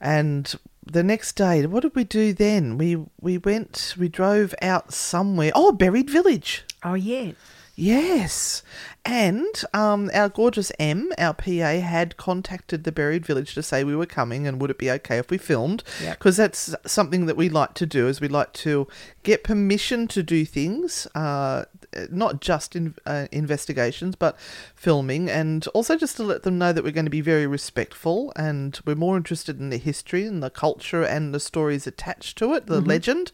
And 0.00 0.52
the 0.90 1.02
next 1.02 1.34
day, 1.36 1.66
what 1.66 1.82
did 1.82 1.94
we 1.94 2.04
do 2.04 2.32
then? 2.32 2.78
We 2.78 3.04
we 3.20 3.38
went, 3.38 3.94
we 3.98 4.08
drove 4.08 4.54
out 4.62 4.92
somewhere. 4.92 5.52
Oh, 5.54 5.72
Buried 5.72 6.08
Village. 6.08 6.64
Oh, 6.84 6.94
yeah. 6.94 7.32
Yes. 7.76 8.62
And 9.04 9.62
um, 9.74 10.10
our 10.14 10.30
gorgeous 10.30 10.72
M, 10.80 11.12
our 11.18 11.34
PA, 11.34 11.78
had 11.78 12.16
contacted 12.16 12.82
the 12.82 12.90
Buried 12.90 13.24
Village 13.24 13.54
to 13.54 13.62
say 13.62 13.84
we 13.84 13.94
were 13.94 14.06
coming 14.06 14.46
and 14.46 14.60
would 14.60 14.70
it 14.70 14.78
be 14.78 14.90
okay 14.90 15.18
if 15.18 15.30
we 15.30 15.38
filmed? 15.38 15.84
Yep. 16.02 16.18
Because 16.18 16.38
that's 16.38 16.74
something 16.86 17.26
that 17.26 17.36
we 17.36 17.48
like 17.48 17.74
to 17.74 17.86
do 17.86 18.08
is 18.08 18.20
we 18.20 18.28
like 18.28 18.52
to 18.54 18.88
get 19.22 19.44
permission 19.44 20.08
to 20.08 20.22
do 20.22 20.44
things, 20.44 21.06
uh, 21.14 21.66
not 22.10 22.40
just 22.40 22.74
in, 22.74 22.94
uh, 23.04 23.28
investigations, 23.30 24.16
but 24.16 24.36
filming, 24.74 25.30
and 25.30 25.68
also 25.68 25.96
just 25.96 26.16
to 26.16 26.24
let 26.24 26.42
them 26.42 26.58
know 26.58 26.72
that 26.72 26.82
we're 26.82 26.90
going 26.90 27.04
to 27.04 27.10
be 27.10 27.20
very 27.20 27.46
respectful 27.46 28.32
and 28.34 28.80
we're 28.86 28.96
more 28.96 29.16
interested 29.18 29.60
in 29.60 29.68
the 29.68 29.76
history 29.76 30.26
and 30.26 30.42
the 30.42 30.50
culture 30.50 31.04
and 31.04 31.34
the 31.34 31.40
stories 31.40 31.86
attached 31.86 32.38
to 32.38 32.54
it, 32.54 32.66
the 32.66 32.80
legend. 32.80 33.30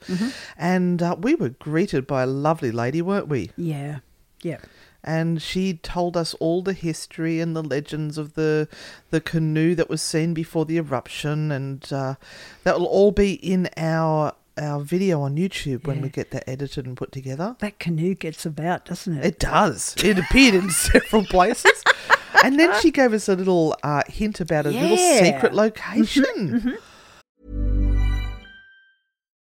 And 0.59 1.01
uh, 1.01 1.17
we 1.19 1.35
were 1.37 1.51
greeted 1.51 2.07
by 2.07 2.25
a 2.25 2.27
lovely 2.27 2.73
lady, 2.73 3.01
weren't 3.01 3.29
we? 3.29 3.53
Yeah. 3.57 4.01
Yeah. 4.43 4.59
and 5.05 5.41
she 5.43 5.75
told 5.75 6.17
us 6.17 6.35
all 6.35 6.63
the 6.63 6.73
history 6.75 7.41
and 7.41 7.57
the 7.57 7.63
legends 7.63 8.19
of 8.19 8.35
the 8.35 8.69
the 9.11 9.21
canoe 9.21 9.75
that 9.75 9.89
was 9.89 10.01
seen 10.03 10.35
before 10.35 10.65
the 10.65 10.77
eruption, 10.77 11.51
and 11.53 11.93
uh, 11.93 12.15
that 12.65 12.79
will 12.79 12.87
all 12.87 13.11
be 13.13 13.33
in 13.35 13.69
our 13.77 14.35
our 14.59 14.81
video 14.81 15.23
on 15.23 15.37
YouTube 15.37 15.87
when 15.87 15.97
Yeah. 15.97 16.03
we 16.03 16.09
get 16.11 16.31
that 16.33 16.45
edited 16.49 16.85
and 16.87 16.95
put 16.97 17.11
together. 17.11 17.57
That 17.61 17.79
canoe 17.79 18.15
gets 18.15 18.45
about, 18.45 18.85
doesn't 18.85 19.17
it? 19.19 19.25
It 19.25 19.39
does. 19.39 19.95
It 20.05 20.19
appeared 20.19 20.55
in 20.55 20.71
several 20.91 21.25
places. 21.25 21.83
And 22.45 22.59
then 22.61 22.79
she 22.81 22.91
gave 22.91 23.13
us 23.15 23.29
a 23.29 23.35
little 23.35 23.75
uh, 23.83 24.03
hint 24.09 24.41
about 24.41 24.67
a 24.67 24.71
little 24.71 24.97
secret 24.97 25.55
location. 25.55 26.77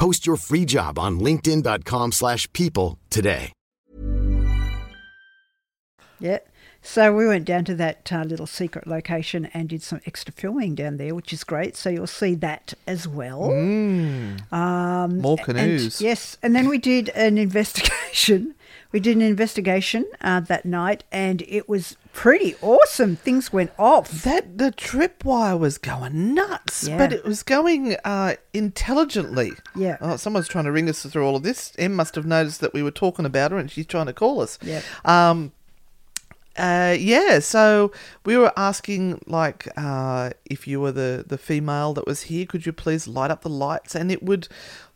Post 0.00 0.26
your 0.26 0.36
free 0.36 0.64
job 0.64 0.98
on 0.98 1.20
linkedin.com/people 1.20 2.10
slash 2.12 2.50
people 2.54 2.98
today. 3.10 3.52
Yeah. 6.18 6.38
So 6.82 7.12
we 7.14 7.26
went 7.26 7.44
down 7.44 7.66
to 7.66 7.74
that 7.74 8.10
uh, 8.10 8.22
little 8.24 8.46
secret 8.46 8.86
location 8.86 9.50
and 9.52 9.68
did 9.68 9.82
some 9.82 10.00
extra 10.06 10.32
filming 10.32 10.74
down 10.74 10.96
there, 10.96 11.14
which 11.14 11.32
is 11.34 11.44
great. 11.44 11.76
So 11.76 11.90
you'll 11.90 12.06
see 12.06 12.34
that 12.36 12.72
as 12.86 13.06
well. 13.06 13.50
Um, 13.52 14.38
More 15.20 15.36
and- 15.36 15.44
canoes. 15.46 16.00
yes, 16.00 16.38
and 16.42 16.56
then 16.56 16.68
we 16.68 16.78
did 16.78 17.10
an 17.10 17.36
investigation. 17.48 18.54
We 18.92 18.98
did 19.00 19.16
an 19.16 19.22
investigation 19.22 20.04
uh, 20.20 20.40
that 20.40 20.64
night, 20.64 21.04
and 21.12 21.42
it 21.42 21.68
was 21.68 21.96
pretty 22.12 22.56
awesome. 22.60 23.14
Things 23.14 23.52
went 23.52 23.70
off. 23.78 24.10
That 24.24 24.58
the 24.58 24.72
tripwire 24.72 25.56
was 25.58 25.78
going 25.78 26.34
nuts, 26.34 26.88
Yeah. 26.88 26.98
but 26.98 27.12
it 27.12 27.24
was 27.24 27.44
going 27.44 27.94
uh, 28.04 28.34
intelligently. 28.52 29.52
Yeah. 29.76 29.96
Oh, 30.00 30.16
someone's 30.16 30.48
trying 30.48 30.64
to 30.64 30.72
ring 30.72 30.88
us 30.88 31.04
through 31.06 31.24
all 31.24 31.36
of 31.36 31.44
this. 31.44 31.72
Em 31.78 31.94
must 31.94 32.16
have 32.16 32.26
noticed 32.26 32.60
that 32.62 32.74
we 32.74 32.82
were 32.82 32.90
talking 32.90 33.24
about 33.24 33.52
her, 33.52 33.58
and 33.58 33.70
she's 33.70 33.86
trying 33.86 34.06
to 34.06 34.12
call 34.12 34.40
us. 34.40 34.58
Yep. 34.62 34.82
Um. 35.04 35.52
Uh, 36.56 36.94
yeah, 36.98 37.38
so 37.38 37.90
we 38.26 38.36
were 38.36 38.52
asking, 38.56 39.22
like, 39.26 39.68
uh, 39.78 40.30
if 40.44 40.66
you 40.66 40.80
were 40.80 40.92
the, 40.92 41.24
the 41.26 41.38
female 41.38 41.94
that 41.94 42.06
was 42.06 42.22
here, 42.22 42.44
could 42.44 42.66
you 42.66 42.72
please 42.72 43.06
light 43.08 43.30
up 43.30 43.42
the 43.42 43.48
lights? 43.48 43.94
And 43.94 44.10
it 44.10 44.22
would 44.22 44.48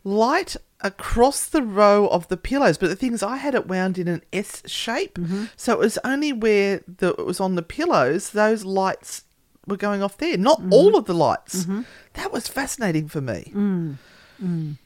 light 0.05 0.55
across 0.81 1.47
the 1.47 1.63
row 1.63 2.07
of 2.07 2.29
the 2.29 2.37
pillows. 2.37 2.77
But 2.77 2.87
the 2.87 2.95
thing 2.95 3.13
is, 3.13 3.23
I 3.23 3.37
had 3.37 3.55
it 3.55 3.67
wound 3.67 3.97
in 3.97 4.07
an 4.07 4.21
S 4.31 4.61
shape, 4.65 5.15
mm-hmm. 5.15 5.45
so 5.57 5.73
it 5.73 5.79
was 5.79 5.99
only 6.05 6.31
where 6.31 6.81
the, 6.87 7.09
it 7.09 7.25
was 7.25 7.41
on 7.41 7.55
the 7.55 7.61
pillows 7.61 8.29
those 8.29 8.63
lights 8.63 9.23
were 9.67 9.77
going 9.77 10.01
off 10.03 10.17
there, 10.17 10.37
not 10.37 10.61
mm-hmm. 10.61 10.73
all 10.73 10.95
of 10.95 11.05
the 11.05 11.13
lights. 11.13 11.63
Mm-hmm. 11.63 11.81
That 12.13 12.31
was 12.31 12.47
fascinating 12.47 13.07
for 13.07 13.19
me. 13.19 13.51
Mm. 13.53 13.95
Mm. 14.41 14.77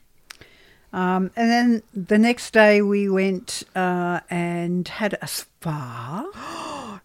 Um, 0.92 1.30
and 1.36 1.50
then 1.50 1.82
the 1.94 2.18
next 2.18 2.52
day 2.52 2.82
we 2.82 3.08
went 3.08 3.62
uh, 3.76 4.20
and 4.28 4.88
had 4.88 5.16
a 5.22 5.28
spa, 5.28 6.26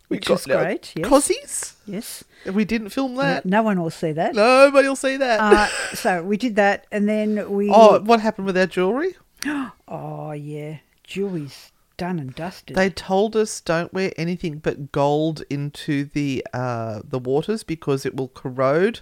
which 0.07 0.29
was 0.29 0.47
our 0.47 0.63
great. 0.63 0.93
Yes. 0.95 1.07
Cozies. 1.07 1.73
yes. 1.85 2.23
We 2.51 2.65
didn't 2.65 2.89
film 2.89 3.15
that. 3.15 3.45
No 3.45 3.63
one 3.63 3.81
will 3.81 3.89
see 3.89 4.11
that. 4.11 4.35
Nobody 4.35 4.87
will 4.87 4.95
see 4.95 5.17
that. 5.17 5.39
Uh, 5.39 5.67
so 5.95 6.23
we 6.23 6.37
did 6.37 6.55
that, 6.57 6.85
and 6.91 7.09
then 7.09 7.49
we. 7.51 7.69
oh, 7.71 7.99
what 8.01 8.19
happened 8.19 8.47
with 8.47 8.57
our 8.57 8.67
jewellery? 8.67 9.15
Oh, 9.87 10.31
yeah, 10.31 10.77
jewelry's 11.03 11.71
done 11.97 12.19
and 12.19 12.33
dusted. 12.35 12.75
They 12.75 12.89
told 12.89 13.35
us 13.35 13.61
don't 13.61 13.93
wear 13.93 14.11
anything 14.17 14.59
but 14.59 14.91
gold 14.91 15.43
into 15.49 16.05
the 16.05 16.45
uh, 16.53 17.01
the 17.03 17.19
waters 17.19 17.63
because 17.63 18.05
it 18.05 18.15
will 18.15 18.29
corrode 18.29 18.99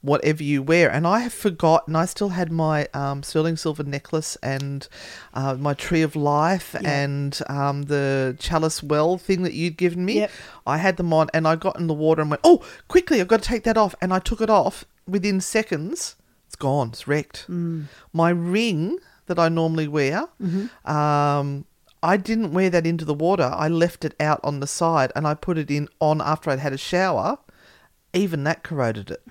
whatever 0.00 0.42
you 0.42 0.62
wear. 0.62 0.90
And 0.90 1.06
I 1.06 1.20
have 1.20 1.32
forgotten. 1.32 1.96
I 1.96 2.06
still 2.06 2.30
had 2.30 2.52
my 2.52 2.88
um, 2.94 3.22
sterling 3.22 3.56
silver 3.56 3.82
necklace 3.82 4.36
and 4.42 4.86
uh, 5.34 5.54
my 5.54 5.74
tree 5.74 6.02
of 6.02 6.16
life 6.16 6.74
and 6.84 7.38
um, 7.48 7.82
the 7.82 8.36
chalice 8.38 8.82
well 8.82 9.18
thing 9.18 9.42
that 9.42 9.54
you'd 9.54 9.76
given 9.76 10.04
me. 10.04 10.20
Yep. 10.20 10.30
I 10.66 10.78
had 10.78 10.96
them 10.96 11.12
on, 11.12 11.28
and 11.32 11.46
I 11.46 11.56
got 11.56 11.78
in 11.78 11.86
the 11.86 11.94
water 11.94 12.20
and 12.22 12.30
went, 12.30 12.40
"Oh, 12.44 12.64
quickly! 12.88 13.20
I've 13.20 13.28
got 13.28 13.42
to 13.42 13.48
take 13.48 13.64
that 13.64 13.76
off." 13.76 13.94
And 14.00 14.12
I 14.12 14.18
took 14.18 14.40
it 14.40 14.50
off 14.50 14.84
within 15.06 15.40
seconds. 15.40 16.16
It's 16.46 16.56
gone. 16.56 16.88
It's 16.88 17.08
wrecked. 17.08 17.48
My 18.12 18.30
ring 18.30 18.98
that 19.26 19.38
I 19.38 19.48
normally 19.48 19.88
wear. 19.88 20.28
Um, 20.84 21.64
I 22.06 22.16
didn't 22.16 22.52
wear 22.52 22.70
that 22.70 22.86
into 22.86 23.04
the 23.04 23.14
water. 23.14 23.50
I 23.52 23.68
left 23.68 24.04
it 24.04 24.14
out 24.20 24.40
on 24.44 24.60
the 24.60 24.66
side 24.66 25.10
and 25.16 25.26
I 25.26 25.34
put 25.34 25.58
it 25.58 25.70
in 25.70 25.88
on 26.00 26.20
after 26.20 26.50
I'd 26.50 26.60
had 26.60 26.72
a 26.72 26.78
shower. 26.78 27.38
Even 28.14 28.44
that 28.44 28.62
corroded 28.62 29.10
it. 29.10 29.22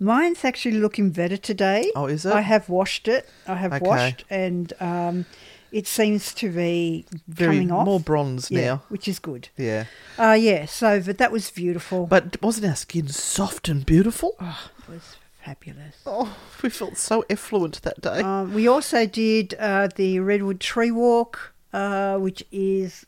Mine's 0.00 0.44
actually 0.44 0.78
looking 0.78 1.10
better 1.10 1.36
today. 1.36 1.90
Oh, 1.96 2.06
is 2.06 2.24
it? 2.24 2.32
I 2.32 2.40
have 2.42 2.68
washed 2.68 3.08
it. 3.08 3.28
I 3.48 3.56
have 3.56 3.72
Okay. 3.72 3.84
washed, 3.84 4.24
and 4.30 4.72
um, 4.80 5.26
it 5.72 5.86
seems 5.88 6.32
to 6.34 6.50
be 6.52 7.04
Very 7.26 7.56
coming 7.56 7.72
off. 7.72 7.84
more 7.84 7.98
bronze 8.00 8.48
yeah, 8.50 8.60
now. 8.64 8.82
which 8.90 9.08
is 9.08 9.18
good. 9.18 9.48
Yeah. 9.56 9.84
Uh, 10.16 10.36
yeah. 10.38 10.66
So, 10.66 11.00
but 11.00 11.18
that 11.18 11.32
was 11.32 11.50
beautiful. 11.50 12.06
But 12.06 12.40
wasn't 12.40 12.66
our 12.66 12.76
skin 12.76 13.08
soft 13.08 13.68
and 13.68 13.84
beautiful? 13.84 14.36
it 14.40 14.88
was 14.88 15.16
fabulous. 15.44 15.96
Oh, 16.06 16.36
we 16.62 16.70
felt 16.70 16.96
so 16.96 17.24
effluent 17.28 17.82
that 17.82 18.00
day. 18.00 18.20
Um, 18.20 18.54
we 18.54 18.68
also 18.68 19.04
did 19.04 19.54
uh, 19.58 19.88
the 19.96 20.20
Redwood 20.20 20.60
Tree 20.60 20.92
Walk, 20.92 21.52
uh, 21.78 22.18
which 22.18 22.40
is 22.50 23.06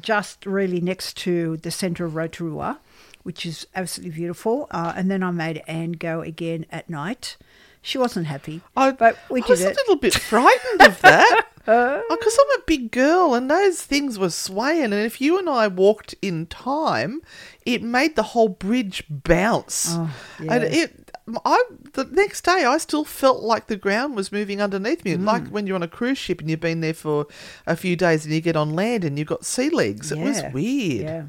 just 0.00 0.46
really 0.46 0.80
next 0.80 1.16
to 1.24 1.56
the 1.58 1.70
centre 1.70 2.04
of 2.04 2.14
Rotorua, 2.14 2.78
which 3.22 3.44
is 3.46 3.66
absolutely 3.74 4.14
beautiful. 4.16 4.66
Uh, 4.70 4.92
and 4.96 5.10
then 5.10 5.22
I 5.22 5.30
made 5.30 5.62
Anne 5.66 5.92
go 5.92 6.20
again 6.20 6.66
at 6.70 6.88
night. 6.88 7.36
She 7.82 7.98
wasn't 7.98 8.26
happy, 8.26 8.60
I, 8.76 8.90
but 8.90 9.16
we 9.30 9.40
I 9.42 9.46
did 9.46 9.50
was 9.50 9.60
it. 9.62 9.72
a 9.72 9.78
little 9.80 9.96
bit 9.96 10.14
frightened 10.14 10.82
of 10.82 11.00
that. 11.02 11.42
Because 11.66 12.38
I'm 12.40 12.60
a 12.60 12.64
big 12.64 12.92
girl 12.92 13.34
and 13.34 13.50
those 13.50 13.82
things 13.82 14.20
were 14.20 14.30
swaying. 14.30 14.84
And 14.84 14.94
if 15.04 15.20
you 15.20 15.36
and 15.36 15.48
I 15.50 15.66
walked 15.66 16.14
in 16.22 16.46
time, 16.46 17.22
it 17.64 17.82
made 17.82 18.14
the 18.14 18.22
whole 18.22 18.48
bridge 18.48 19.02
bounce. 19.10 19.88
Oh, 19.90 20.08
And 20.38 20.62
yeah. 20.62 20.82
it, 20.84 21.05
I, 21.44 21.64
the 21.94 22.04
next 22.04 22.44
day, 22.44 22.64
I 22.64 22.78
still 22.78 23.04
felt 23.04 23.42
like 23.42 23.66
the 23.66 23.76
ground 23.76 24.14
was 24.14 24.30
moving 24.30 24.60
underneath 24.60 25.04
me. 25.04 25.14
Mm. 25.14 25.24
Like 25.24 25.48
when 25.48 25.66
you're 25.66 25.74
on 25.74 25.82
a 25.82 25.88
cruise 25.88 26.18
ship 26.18 26.40
and 26.40 26.48
you've 26.48 26.60
been 26.60 26.80
there 26.80 26.94
for 26.94 27.26
a 27.66 27.76
few 27.76 27.96
days 27.96 28.24
and 28.24 28.32
you 28.32 28.40
get 28.40 28.56
on 28.56 28.74
land 28.74 29.04
and 29.04 29.18
you've 29.18 29.28
got 29.28 29.44
sea 29.44 29.68
legs. 29.68 30.12
It 30.12 30.18
was 30.18 30.42
weird. 30.52 31.02
Yeah. 31.02 31.24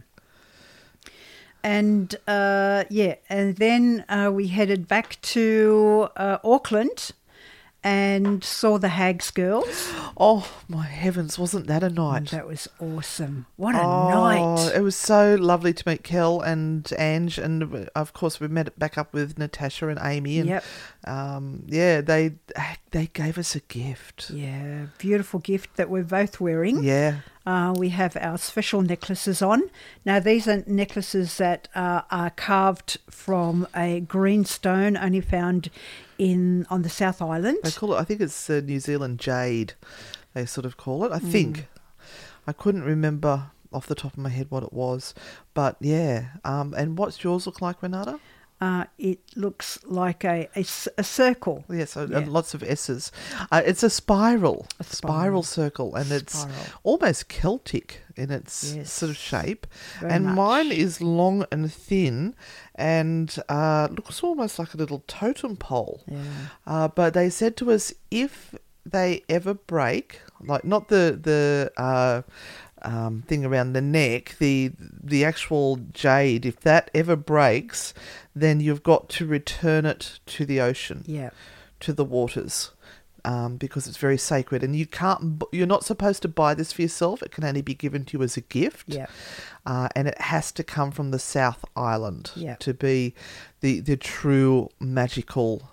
And 1.63 2.15
uh, 2.27 2.85
yeah, 2.89 3.15
and 3.27 3.57
then 3.57 4.05
uh, 4.07 4.31
we 4.33 4.47
headed 4.47 4.87
back 4.87 5.19
to 5.21 6.07
uh, 6.15 6.37
Auckland 6.43 7.11
and 7.83 8.43
saw 8.43 8.77
the 8.77 8.89
Hags 8.89 9.31
girls. 9.31 9.91
Oh, 10.19 10.51
my 10.67 10.87
heavens, 10.87 11.37
wasn't 11.37 11.67
that 11.67 11.83
a 11.83 11.91
night? 11.91 12.31
That 12.31 12.47
was 12.47 12.67
awesome. 12.79 13.45
What 13.55 13.75
a 13.75 13.83
Oh, 13.83 14.09
night! 14.09 14.71
It 14.75 14.81
was 14.81 14.95
so 14.95 15.35
lovely 15.35 15.73
to 15.73 15.87
meet 15.87 16.03
Kel 16.03 16.41
and 16.41 16.91
Ange, 16.97 17.37
and 17.37 17.87
of 17.95 18.13
course 18.13 18.39
we 18.39 18.47
met 18.47 18.79
back 18.79 18.97
up 18.97 19.13
with 19.13 19.37
Natasha 19.37 19.89
and 19.89 19.99
Amy, 20.01 20.39
and 20.39 20.49
Yep. 20.49 20.63
um, 21.05 21.63
yeah, 21.67 22.01
they 22.01 22.31
they 22.89 23.05
gave 23.13 23.37
us 23.37 23.53
a 23.55 23.59
gift. 23.59 24.31
Yeah, 24.31 24.87
beautiful 24.97 25.39
gift 25.39 25.75
that 25.75 25.87
we're 25.87 26.01
both 26.03 26.41
wearing. 26.41 26.83
Yeah, 26.83 27.17
Uh, 27.47 27.73
we 27.77 27.87
have 27.87 28.17
our 28.19 28.37
special 28.37 28.81
necklaces 28.81 29.41
on. 29.41 29.69
Now, 30.03 30.19
these 30.19 30.49
are 30.49 30.65
necklaces 30.67 31.37
that 31.37 31.69
uh, 31.73 32.01
are 32.11 32.31
carved 32.31 32.97
from 33.09 33.65
a 33.73 34.01
green 34.01 34.43
stone 34.43 34.97
only 34.97 35.21
found 35.21 35.69
in 36.17 36.67
on 36.69 36.81
the 36.81 36.89
South 36.89 37.21
Island. 37.21 37.59
they 37.63 37.71
call 37.71 37.93
it. 37.93 37.99
I 37.99 38.03
think 38.03 38.19
it's 38.19 38.49
uh, 38.49 38.59
New 38.65 38.81
Zealand 38.81 39.19
jade. 39.19 39.75
They 40.33 40.45
sort 40.45 40.65
of 40.65 40.75
call 40.75 41.05
it. 41.05 41.13
I 41.13 41.19
think. 41.19 41.67
I 42.45 42.51
couldn't 42.51 42.83
remember 42.83 43.51
off 43.71 43.87
the 43.87 43.95
top 43.95 44.11
of 44.13 44.17
my 44.19 44.29
head 44.29 44.47
what 44.49 44.63
it 44.63 44.73
was, 44.73 45.13
but 45.53 45.77
yeah. 45.79 46.25
Um, 46.43 46.73
and 46.77 46.97
what's 46.97 47.23
yours 47.23 47.45
look 47.45 47.61
like, 47.61 47.81
Renata? 47.81 48.19
Uh, 48.59 48.85
it 48.97 49.19
looks 49.35 49.77
like 49.85 50.23
a 50.25 50.49
a 50.97 51.03
circle. 51.03 51.63
Yes, 51.69 51.95
Yeah. 51.95 52.25
lots 52.27 52.55
of 52.55 52.63
S's. 52.63 53.11
Uh, 53.51 53.61
it's 53.63 53.83
a 53.83 53.89
spiral, 53.89 54.65
A 54.79 54.83
spiral, 54.83 55.43
spiral. 55.43 55.43
circle, 55.43 55.95
and 55.95 56.11
it's 56.11 56.47
almost 56.83 57.27
Celtic 57.29 58.01
in 58.15 58.31
its 58.31 58.73
Yes. 58.73 58.91
sort 58.91 59.11
of 59.11 59.17
shape. 59.17 59.67
Very 59.99 60.11
and 60.13 60.25
much. 60.25 60.35
mine 60.35 60.71
is 60.71 61.01
long 61.01 61.45
and 61.51 61.71
thin, 61.71 62.33
and 62.73 63.37
uh, 63.47 63.89
looks 63.91 64.23
almost 64.23 64.57
like 64.57 64.73
a 64.73 64.77
little 64.77 65.03
totem 65.07 65.55
pole. 65.57 66.01
Yeah. 66.07 66.17
Uh, 66.65 66.87
but 66.87 67.13
they 67.13 67.29
said 67.29 67.57
to 67.57 67.71
us 67.71 67.93
if 68.09 68.55
they 68.83 69.21
ever 69.29 69.53
break, 69.53 70.21
like 70.41 70.63
not 70.63 70.87
the 70.87 71.19
the 71.21 71.71
uh, 71.77 72.21
um, 72.83 73.23
thing 73.27 73.43
around 73.45 73.73
the 73.73 73.81
neck, 73.81 74.35
the 74.39 74.71
the 74.79 75.25
actual 75.25 75.77
jade, 75.93 76.45
if 76.45 76.59
that 76.61 76.89
ever 76.93 77.15
breaks, 77.15 77.93
then 78.35 78.59
you've 78.59 78.83
got 78.83 79.09
to 79.09 79.25
return 79.25 79.85
it 79.85 80.19
to 80.27 80.45
the 80.45 80.61
ocean, 80.61 81.03
Yeah. 81.07 81.31
to 81.81 81.93
the 81.93 82.05
waters. 82.05 82.71
Um, 83.27 83.57
because 83.57 83.87
it's 83.87 83.97
very 83.97 84.17
sacred, 84.17 84.63
and 84.63 84.73
you 84.73 84.85
can't. 84.85 85.43
You're 85.51 85.67
not 85.67 85.83
supposed 85.83 86.21
to 86.21 86.29
buy 86.29 86.53
this 86.53 86.71
for 86.71 86.81
yourself. 86.81 87.21
It 87.21 87.31
can 87.31 87.43
only 87.43 87.61
be 87.61 87.73
given 87.73 88.05
to 88.05 88.17
you 88.17 88.23
as 88.23 88.37
a 88.37 88.41
gift. 88.41 88.85
Yeah. 88.87 89.07
uh, 89.65 89.89
and 89.97 90.07
it 90.07 90.17
has 90.21 90.53
to 90.53 90.63
come 90.63 90.91
from 90.91 91.11
the 91.11 91.19
South 91.19 91.65
Island 91.75 92.31
to 92.59 92.73
be 92.73 93.13
the 93.59 93.81
the 93.81 93.97
true 93.97 94.69
magical 94.79 95.69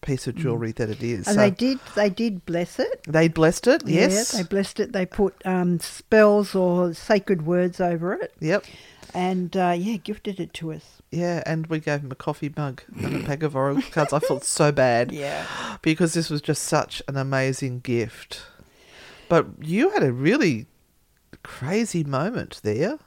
piece 0.00 0.26
of 0.26 0.34
jewelry 0.36 0.72
that 0.72 0.88
it 0.88 1.02
is. 1.02 1.26
Mm. 1.26 1.28
And 1.28 1.34
So 1.34 1.40
they 1.42 1.50
did 1.50 1.78
they 1.94 2.08
did 2.08 2.46
bless 2.46 2.78
it. 2.78 3.02
they 3.06 3.28
blessed 3.28 3.66
it. 3.66 3.82
Yes. 3.86 4.32
Yeah, 4.32 4.40
they 4.42 4.48
blessed 4.48 4.80
it. 4.80 4.92
They 4.94 5.04
put 5.04 5.34
um, 5.44 5.80
spells 5.80 6.54
or 6.54 6.94
sacred 6.94 7.44
words 7.44 7.80
over 7.80 8.14
it, 8.14 8.32
yep. 8.40 8.64
and 9.12 9.54
uh, 9.56 9.74
yeah, 9.76 9.96
gifted 9.98 10.40
it 10.40 10.54
to 10.54 10.72
us. 10.72 11.02
Yeah, 11.14 11.42
and 11.46 11.66
we 11.68 11.78
gave 11.80 12.00
him 12.00 12.10
a 12.10 12.14
coffee 12.16 12.52
mug 12.56 12.82
and 13.02 13.16
a 13.16 13.26
pack 13.26 13.42
of 13.42 13.54
Oracle 13.56 13.82
cards. 13.90 14.12
I 14.12 14.18
felt 14.18 14.44
so 14.44 14.72
bad. 14.72 15.12
Yeah. 15.24 15.46
Because 15.82 16.14
this 16.14 16.30
was 16.30 16.40
just 16.42 16.62
such 16.64 17.02
an 17.08 17.16
amazing 17.16 17.80
gift. 17.80 18.42
But 19.28 19.46
you 19.60 19.90
had 19.90 20.02
a 20.02 20.12
really 20.12 20.66
crazy 21.42 22.04
moment 22.04 22.60
there 22.62 22.98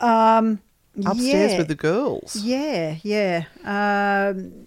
Um, 0.00 0.60
upstairs 1.04 1.52
yeah. 1.52 1.58
with 1.58 1.68
the 1.68 1.74
girls. 1.74 2.36
Yeah, 2.36 2.96
yeah. 3.02 3.44
Um, 3.64 4.66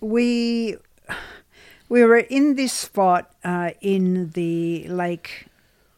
we 0.00 0.76
we 1.88 2.04
were 2.04 2.18
in 2.18 2.54
this 2.56 2.72
spot 2.72 3.30
uh, 3.44 3.70
in 3.80 4.30
the 4.30 4.86
Lake 4.88 5.46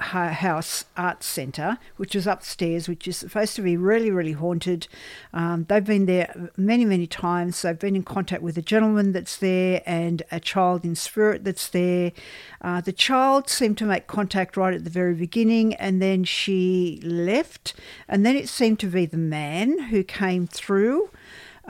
House 0.03 0.85
Arts 0.97 1.27
Centre, 1.27 1.79
which 1.97 2.15
is 2.15 2.27
upstairs, 2.27 2.88
which 2.88 3.09
is 3.09 3.17
supposed 3.17 3.57
to 3.57 3.62
be 3.62 3.77
really, 3.77 4.11
really 4.11 4.33
haunted. 4.33 4.88
Um, 5.33 5.65
they've 5.69 5.85
been 5.85 6.07
there 6.07 6.51
many, 6.57 6.85
many 6.85 7.07
times. 7.07 7.62
They've 7.62 7.79
been 7.79 7.97
in 7.97 8.03
contact 8.03 8.43
with 8.43 8.59
a 8.59 8.62
gentleman 8.62 9.12
that's 9.12 9.37
there 9.37 9.83
and 9.87 10.23
a 10.31 10.41
child 10.41 10.85
in 10.85 10.95
spirit 10.95 11.45
that's 11.45 11.69
there. 11.69 12.12
Uh, 12.61 12.81
the 12.81 12.93
child 12.93 13.49
seemed 13.49 13.79
to 13.79 13.85
make 13.85 14.07
contact 14.07 14.57
right 14.57 14.75
at 14.75 14.85
the 14.85 14.91
very 14.91 15.15
beginning, 15.15 15.75
and 15.75 16.03
then 16.03 16.25
she 16.25 17.01
left. 17.03 17.75
And 18.09 18.27
then 18.27 18.37
it 18.37 18.49
seemed 18.49 18.81
to 18.81 18.87
be 18.87 19.07
the 19.07 19.17
man 19.17 19.79
who 19.85 20.03
came 20.03 20.47
through. 20.47 21.11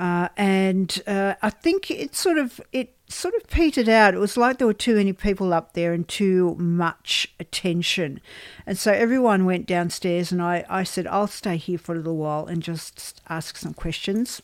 Uh, 0.02 0.28
and 0.36 1.00
uh, 1.06 1.34
I 1.42 1.50
think 1.50 1.88
it 1.88 2.16
sort 2.16 2.36
of 2.36 2.60
it 2.72 2.96
sort 3.06 3.34
of 3.34 3.46
petered 3.46 3.88
out. 3.88 4.14
It 4.14 4.18
was 4.18 4.36
like 4.36 4.58
there 4.58 4.66
were 4.66 4.74
too 4.74 4.96
many 4.96 5.12
people 5.12 5.52
up 5.52 5.74
there 5.74 5.92
and 5.92 6.08
too 6.08 6.56
much 6.58 7.32
attention, 7.38 8.20
and 8.66 8.76
so 8.76 8.90
everyone 8.90 9.44
went 9.44 9.66
downstairs. 9.66 10.32
And 10.32 10.42
I, 10.42 10.64
I 10.68 10.82
said 10.82 11.06
I'll 11.06 11.28
stay 11.28 11.56
here 11.56 11.78
for 11.78 11.94
a 11.94 11.98
little 11.98 12.16
while 12.16 12.46
and 12.46 12.64
just 12.64 13.20
ask 13.28 13.56
some 13.56 13.74
questions. 13.74 14.42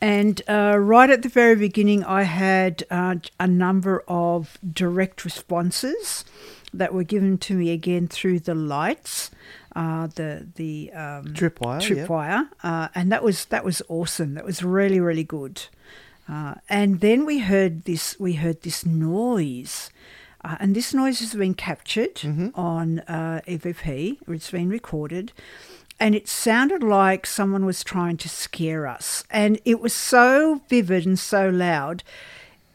And 0.00 0.40
uh, 0.48 0.78
right 0.78 1.10
at 1.10 1.22
the 1.22 1.28
very 1.28 1.56
beginning, 1.56 2.04
I 2.04 2.22
had 2.22 2.84
uh, 2.92 3.16
a 3.40 3.48
number 3.48 4.04
of 4.06 4.56
direct 4.72 5.24
responses 5.24 6.24
that 6.72 6.94
were 6.94 7.04
given 7.04 7.38
to 7.38 7.54
me 7.54 7.72
again 7.72 8.06
through 8.06 8.38
the 8.40 8.54
lights, 8.54 9.32
uh, 9.74 10.06
the 10.08 10.46
the 10.54 10.92
um, 10.92 11.26
Tripwire, 11.26 11.80
tripwire, 11.80 12.48
uh, 12.62 12.88
and 12.94 13.10
that 13.10 13.22
was 13.22 13.46
that 13.46 13.64
was 13.64 13.82
awesome. 13.88 14.34
That 14.34 14.44
was 14.44 14.62
really 14.62 15.00
really 15.00 15.24
good. 15.24 15.62
Uh, 16.28 16.54
and 16.68 17.00
then 17.00 17.26
we 17.26 17.40
heard 17.40 17.84
this 17.84 18.18
we 18.18 18.34
heard 18.34 18.62
this 18.62 18.84
noise. 18.86 19.90
Uh, 20.44 20.56
and 20.58 20.74
this 20.74 20.92
noise 20.92 21.20
has 21.20 21.34
been 21.34 21.54
captured 21.54 22.20
on 22.56 22.98
uh, 23.00 23.40
EVP, 23.46 24.18
it's 24.26 24.50
been 24.50 24.68
recorded, 24.68 25.32
and 26.00 26.16
it 26.16 26.26
sounded 26.26 26.82
like 26.82 27.26
someone 27.26 27.64
was 27.64 27.84
trying 27.84 28.16
to 28.16 28.28
scare 28.28 28.88
us. 28.88 29.22
And 29.30 29.60
it 29.64 29.80
was 29.80 29.92
so 29.92 30.60
vivid 30.68 31.06
and 31.06 31.16
so 31.16 31.48
loud. 31.48 32.02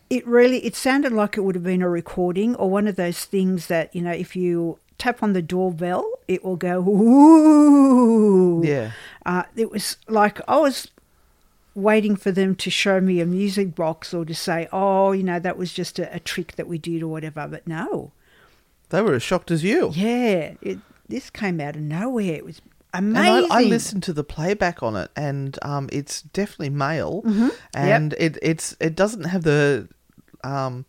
It 0.10 0.26
really 0.26 0.66
it 0.66 0.78
sounded 0.78 1.12
like 1.12 1.36
it 1.36 1.42
would 1.42 1.56
have 1.56 1.64
been 1.66 1.82
a 1.82 1.90
recording 1.90 2.56
or 2.56 2.70
one 2.70 2.88
of 2.88 2.96
those 2.96 3.26
things 3.26 3.68
that, 3.68 3.94
you 3.94 4.02
know, 4.02 4.12
if 4.12 4.34
you 4.34 4.80
tap 4.98 5.22
on 5.24 5.34
the 5.34 5.42
doorbell, 5.42 6.06
it 6.28 6.44
will 6.44 6.56
go 6.56 6.80
ooh. 6.88 8.64
Yeah. 8.66 8.92
Uh, 9.26 9.44
it 9.56 9.72
was 9.72 9.98
like 10.08 10.40
I 10.48 10.58
was 10.60 10.90
waiting 11.76 12.16
for 12.16 12.32
them 12.32 12.56
to 12.56 12.70
show 12.72 13.00
me 13.00 13.20
a 13.22 13.26
music 13.26 13.76
box 13.76 14.14
or 14.14 14.26
to 14.26 14.34
say, 14.34 14.68
oh, 14.72 15.12
you 15.12 15.24
know, 15.24 15.40
that 15.40 15.58
was 15.58 15.72
just 15.74 16.00
a, 16.00 16.14
a 16.16 16.20
trick 16.20 16.56
that 16.56 16.68
we 16.68 16.78
did 16.78 17.04
or 17.04 17.08
whatever. 17.08 17.48
But 17.48 17.68
no, 17.68 18.12
They 18.90 19.02
were 19.02 19.14
as 19.14 19.24
shocked 19.24 19.52
as 19.52 19.64
you. 19.64 19.92
yeah, 19.94 20.54
it, 20.62 20.80
this 21.08 21.30
came 21.30 21.62
out 21.62 21.76
of 21.76 21.82
nowhere. 21.84 22.34
It 22.36 22.46
was 22.46 22.62
amazing. 22.94 23.52
I, 23.52 23.60
I 23.62 23.64
listened 23.64 24.04
to 24.04 24.14
the 24.14 24.24
playback 24.24 24.82
on 24.82 24.96
it, 24.96 25.12
and 25.16 25.58
um, 25.62 25.88
it's 25.92 26.22
definitely 26.24 26.70
male, 26.72 27.22
Mm-hmm. 27.24 27.50
and 27.76 28.14
it 28.18 28.38
it's 28.42 28.76
it 28.80 28.96
doesn't 28.96 29.24
have 29.26 29.44
the 29.44 29.88
um, 30.44 30.86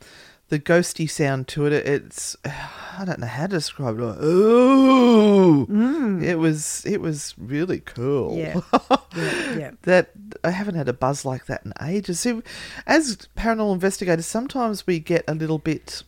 the 0.49 0.59
ghosty 0.59 1.09
sound 1.09 1.47
to 1.49 1.67
it. 1.67 1.73
It's 1.73 2.37
I 2.45 3.05
don't 3.05 3.21
know 3.21 3.27
how 3.27 3.47
to 3.47 3.49
describe 3.57 3.99
it. 3.99 4.03
Like, 4.03 4.23
Ooh, 4.23 6.21
it 6.23 6.39
was 6.39 6.85
it 6.87 7.01
was 7.01 7.35
really 7.39 7.81
cool. 7.81 8.37
Mm. 8.37 8.39
Yeah, 8.39 8.97
yeah, 9.17 9.59
yeah. 9.59 9.71
that 9.83 10.11
I 10.45 10.51
haven't 10.51 10.75
had 10.77 10.89
a 10.89 10.93
buzz 10.93 11.25
like 11.25 11.47
that 11.47 11.65
in 11.65 11.73
ages. 11.83 12.21
See, 12.21 12.41
as 12.87 13.29
paranormal 13.37 13.75
investigators, 13.75 14.27
sometimes 14.27 14.87
we 14.87 14.99
get 14.99 15.25
a 15.29 15.35
little 15.35 15.59
bit 15.59 16.03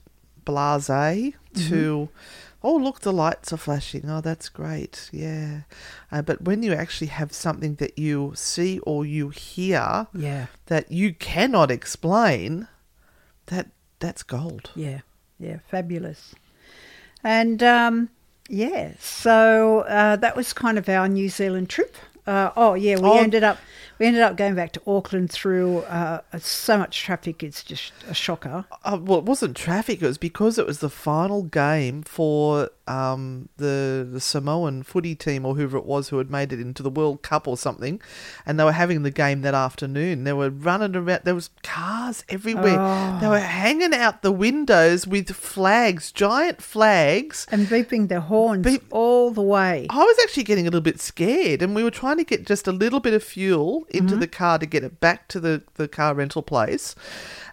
blasé 0.46 1.34
to, 1.54 2.08
oh 2.62 2.76
look, 2.76 3.00
the 3.00 3.12
lights 3.12 3.52
are 3.52 3.56
flashing. 3.58 4.08
Oh, 4.08 4.20
that's 4.20 4.48
great, 4.48 5.10
yeah. 5.12 5.62
Uh, 6.10 6.22
but 6.22 6.42
when 6.42 6.62
you 6.62 6.72
actually 6.72 7.08
have 7.08 7.32
something 7.32 7.74
that 7.76 7.98
you 7.98 8.32
see 8.34 8.78
or 8.80 9.04
you 9.04 9.28
hear 9.30 10.06
Yeah, 10.14 10.46
that 10.66 10.90
you 10.90 11.12
cannot 11.12 11.70
explain, 11.70 12.68
that 13.46 13.70
that's 14.00 14.22
gold. 14.24 14.70
yeah, 14.74 15.00
yeah, 15.38 15.58
fabulous. 15.70 16.34
And 17.22 17.62
um, 17.62 18.08
yeah, 18.48 18.92
so 18.98 19.80
uh, 19.80 20.16
that 20.16 20.34
was 20.36 20.52
kind 20.52 20.78
of 20.78 20.88
our 20.88 21.06
New 21.08 21.28
Zealand 21.28 21.68
trip. 21.68 21.94
Uh, 22.26 22.50
oh 22.56 22.74
yeah, 22.74 22.96
we 22.96 23.08
Oh. 23.08 23.18
ended 23.18 23.42
up 23.42 23.58
we 23.98 24.06
ended 24.06 24.22
up 24.22 24.36
going 24.36 24.54
back 24.54 24.72
to 24.72 24.82
Auckland 24.86 25.30
through 25.30 25.78
uh, 25.80 26.20
so 26.38 26.78
much 26.78 26.98
traffic. 27.02 27.42
It's 27.42 27.62
just 27.64 27.92
a 28.08 28.14
shocker. 28.14 28.64
Uh, 28.84 28.98
well, 29.00 29.18
it 29.18 29.24
wasn't 29.24 29.56
traffic. 29.56 30.00
It 30.02 30.06
was 30.06 30.18
because 30.18 30.58
it 30.58 30.66
was 30.66 30.78
the 30.80 30.90
final 30.90 31.42
game 31.42 32.02
for 32.02 32.70
um, 32.90 33.48
the 33.56 34.06
the 34.10 34.20
Samoan 34.20 34.82
footy 34.82 35.14
team 35.14 35.46
or 35.46 35.54
whoever 35.54 35.78
it 35.78 35.86
was 35.86 36.08
who 36.08 36.18
had 36.18 36.30
made 36.30 36.52
it 36.52 36.60
into 36.60 36.82
the 36.82 36.90
World 36.90 37.22
Cup 37.22 37.46
or 37.46 37.56
something, 37.56 38.00
and 38.44 38.58
they 38.58 38.64
were 38.64 38.72
having 38.72 39.04
the 39.04 39.10
game 39.10 39.42
that 39.42 39.54
afternoon. 39.54 40.24
They 40.24 40.32
were 40.32 40.50
running 40.50 40.96
around. 40.96 41.20
There 41.24 41.34
was 41.34 41.50
cars 41.62 42.24
everywhere. 42.28 43.18
They 43.20 43.28
were 43.28 43.38
hanging 43.38 43.94
out 43.94 44.22
the 44.22 44.32
windows 44.32 45.06
with 45.06 45.30
flags, 45.30 46.10
giant 46.10 46.60
flags. 46.60 47.46
And 47.50 47.66
beeping 47.66 48.08
their 48.08 48.20
horns 48.20 48.64
Beep- 48.64 48.86
all 48.90 49.30
the 49.30 49.42
way. 49.42 49.86
I 49.88 49.98
was 49.98 50.18
actually 50.24 50.44
getting 50.44 50.66
a 50.66 50.70
little 50.70 50.80
bit 50.80 51.00
scared, 51.00 51.62
and 51.62 51.74
we 51.74 51.84
were 51.84 51.90
trying 51.90 52.16
to 52.16 52.24
get 52.24 52.44
just 52.44 52.66
a 52.66 52.72
little 52.72 53.00
bit 53.00 53.14
of 53.14 53.22
fuel 53.22 53.86
into 53.90 54.16
the 54.16 54.26
car 54.26 54.58
to 54.58 54.66
get 54.66 54.82
it 54.82 54.98
back 54.98 55.28
to 55.28 55.38
the, 55.38 55.62
the 55.74 55.86
car 55.86 56.14
rental 56.14 56.42
place, 56.42 56.96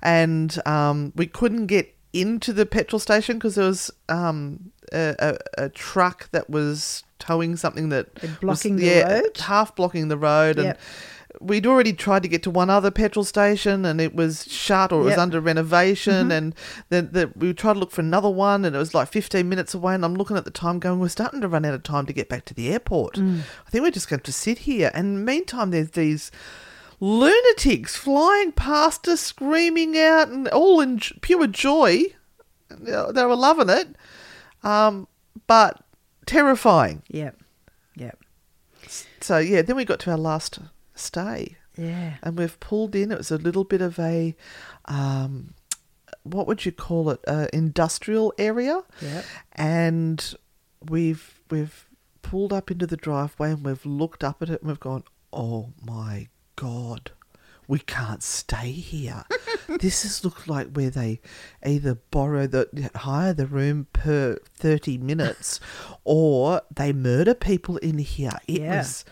and 0.01 0.59
um, 0.65 1.13
we 1.15 1.27
couldn't 1.27 1.67
get 1.67 1.96
into 2.13 2.53
the 2.53 2.65
petrol 2.65 2.99
station 2.99 3.37
because 3.37 3.55
there 3.55 3.65
was 3.65 3.91
um, 4.09 4.71
a, 4.93 5.15
a, 5.57 5.65
a 5.65 5.69
truck 5.69 6.29
that 6.31 6.49
was 6.49 7.03
towing 7.19 7.55
something 7.55 7.89
that 7.89 8.13
They're 8.15 8.29
was- 8.29 8.39
blocking 8.39 8.75
the 8.77 8.85
yeah, 8.85 9.19
road? 9.19 9.37
half 9.37 9.75
blocking 9.75 10.07
the 10.07 10.17
road, 10.17 10.57
and 10.57 10.67
we'd 11.39 11.67
already 11.67 11.93
tried 11.93 12.23
to 12.23 12.29
get 12.29 12.41
to 12.41 12.49
one 12.49 12.67
other 12.69 12.89
petrol 12.89 13.23
station 13.23 13.85
and 13.85 14.01
it 14.01 14.15
was 14.15 14.51
shut 14.51 14.91
or 14.91 15.01
it 15.01 15.05
was 15.05 15.17
under 15.19 15.39
renovation 15.39 16.31
and 16.31 16.55
then 16.89 17.09
the, 17.11 17.31
we 17.35 17.53
tried 17.53 17.73
to 17.73 17.79
look 17.79 17.91
for 17.91 18.01
another 18.01 18.29
one 18.29 18.65
and 18.65 18.75
it 18.75 18.79
was 18.79 18.95
like 18.95 19.07
15 19.07 19.47
minutes 19.47 19.75
away 19.75 19.93
and 19.93 20.03
I'm 20.03 20.15
looking 20.15 20.35
at 20.35 20.45
the 20.45 20.49
time 20.51 20.79
going 20.79 20.99
we're 20.99 21.09
starting 21.09 21.41
to 21.41 21.47
run 21.47 21.63
out 21.63 21.75
of 21.75 21.83
time 21.83 22.07
to 22.07 22.13
get 22.13 22.27
back 22.27 22.45
to 22.45 22.55
the 22.55 22.69
airport. 22.73 23.19
I 23.19 23.69
think 23.69 23.83
we're 23.83 23.91
just 23.91 24.09
going 24.09 24.21
to 24.21 24.31
sit 24.33 24.59
here. 24.59 24.89
And 24.95 25.25
meantime 25.25 25.69
there's 25.69 25.91
these 25.91 26.31
lunatics 26.99 27.95
flying 27.95 28.51
past 28.51 29.07
us 29.07 29.21
screaming 29.21 29.97
out 29.97 30.29
and 30.29 30.47
all 30.49 30.81
in 30.81 30.99
pure 31.21 31.47
joy. 31.47 32.03
They 32.69 33.25
were 33.25 33.35
loving 33.35 33.69
it. 33.69 33.95
Um, 34.63 35.07
but 35.45 35.81
terrifying. 36.25 37.03
Yep. 37.09 37.39
Yep. 37.95 38.19
So 39.21 39.37
yeah, 39.37 39.61
then 39.61 39.75
we 39.75 39.85
got 39.85 39.99
to 40.01 40.11
our 40.11 40.17
last 40.17 40.59
stay 40.95 41.57
Yeah. 41.75 42.15
and 42.23 42.37
we've 42.37 42.59
pulled 42.59 42.95
in. 42.95 43.11
It 43.11 43.17
was 43.17 43.31
a 43.31 43.37
little 43.37 43.63
bit 43.63 43.81
of 43.81 43.99
a, 43.99 44.35
um, 44.85 45.53
what 46.23 46.47
would 46.47 46.65
you 46.65 46.71
call 46.71 47.09
it? 47.11 47.19
Uh, 47.27 47.47
industrial 47.53 48.33
area. 48.37 48.81
Yep. 49.01 49.25
And 49.53 50.35
we've 50.89 51.39
we've 51.49 51.85
pulled 52.21 52.51
up 52.51 52.69
into 52.71 52.85
the 52.87 52.97
driveway 52.97 53.51
and 53.51 53.63
we've 53.63 53.85
looked 53.85 54.23
up 54.23 54.41
at 54.41 54.49
it 54.49 54.61
and 54.61 54.67
we've 54.69 54.79
gone, 54.79 55.03
oh 55.31 55.69
my 55.85 56.27
god, 56.57 57.11
we 57.69 57.79
can't 57.79 58.21
stay 58.23 58.71
here. 58.71 59.23
this 59.79 60.03
has 60.03 60.23
looked 60.25 60.47
like 60.49 60.71
where 60.73 60.89
they 60.89 61.21
either 61.65 61.95
borrow 62.11 62.47
the 62.47 62.89
hire 62.95 63.33
the 63.33 63.47
room 63.47 63.87
per 63.93 64.37
thirty 64.55 64.97
minutes, 64.97 65.59
or 66.03 66.61
they 66.73 66.91
murder 66.93 67.33
people 67.33 67.77
in 67.77 67.97
here. 67.99 68.37
It 68.47 68.61
Yeah. 68.61 68.77
was 68.79 69.05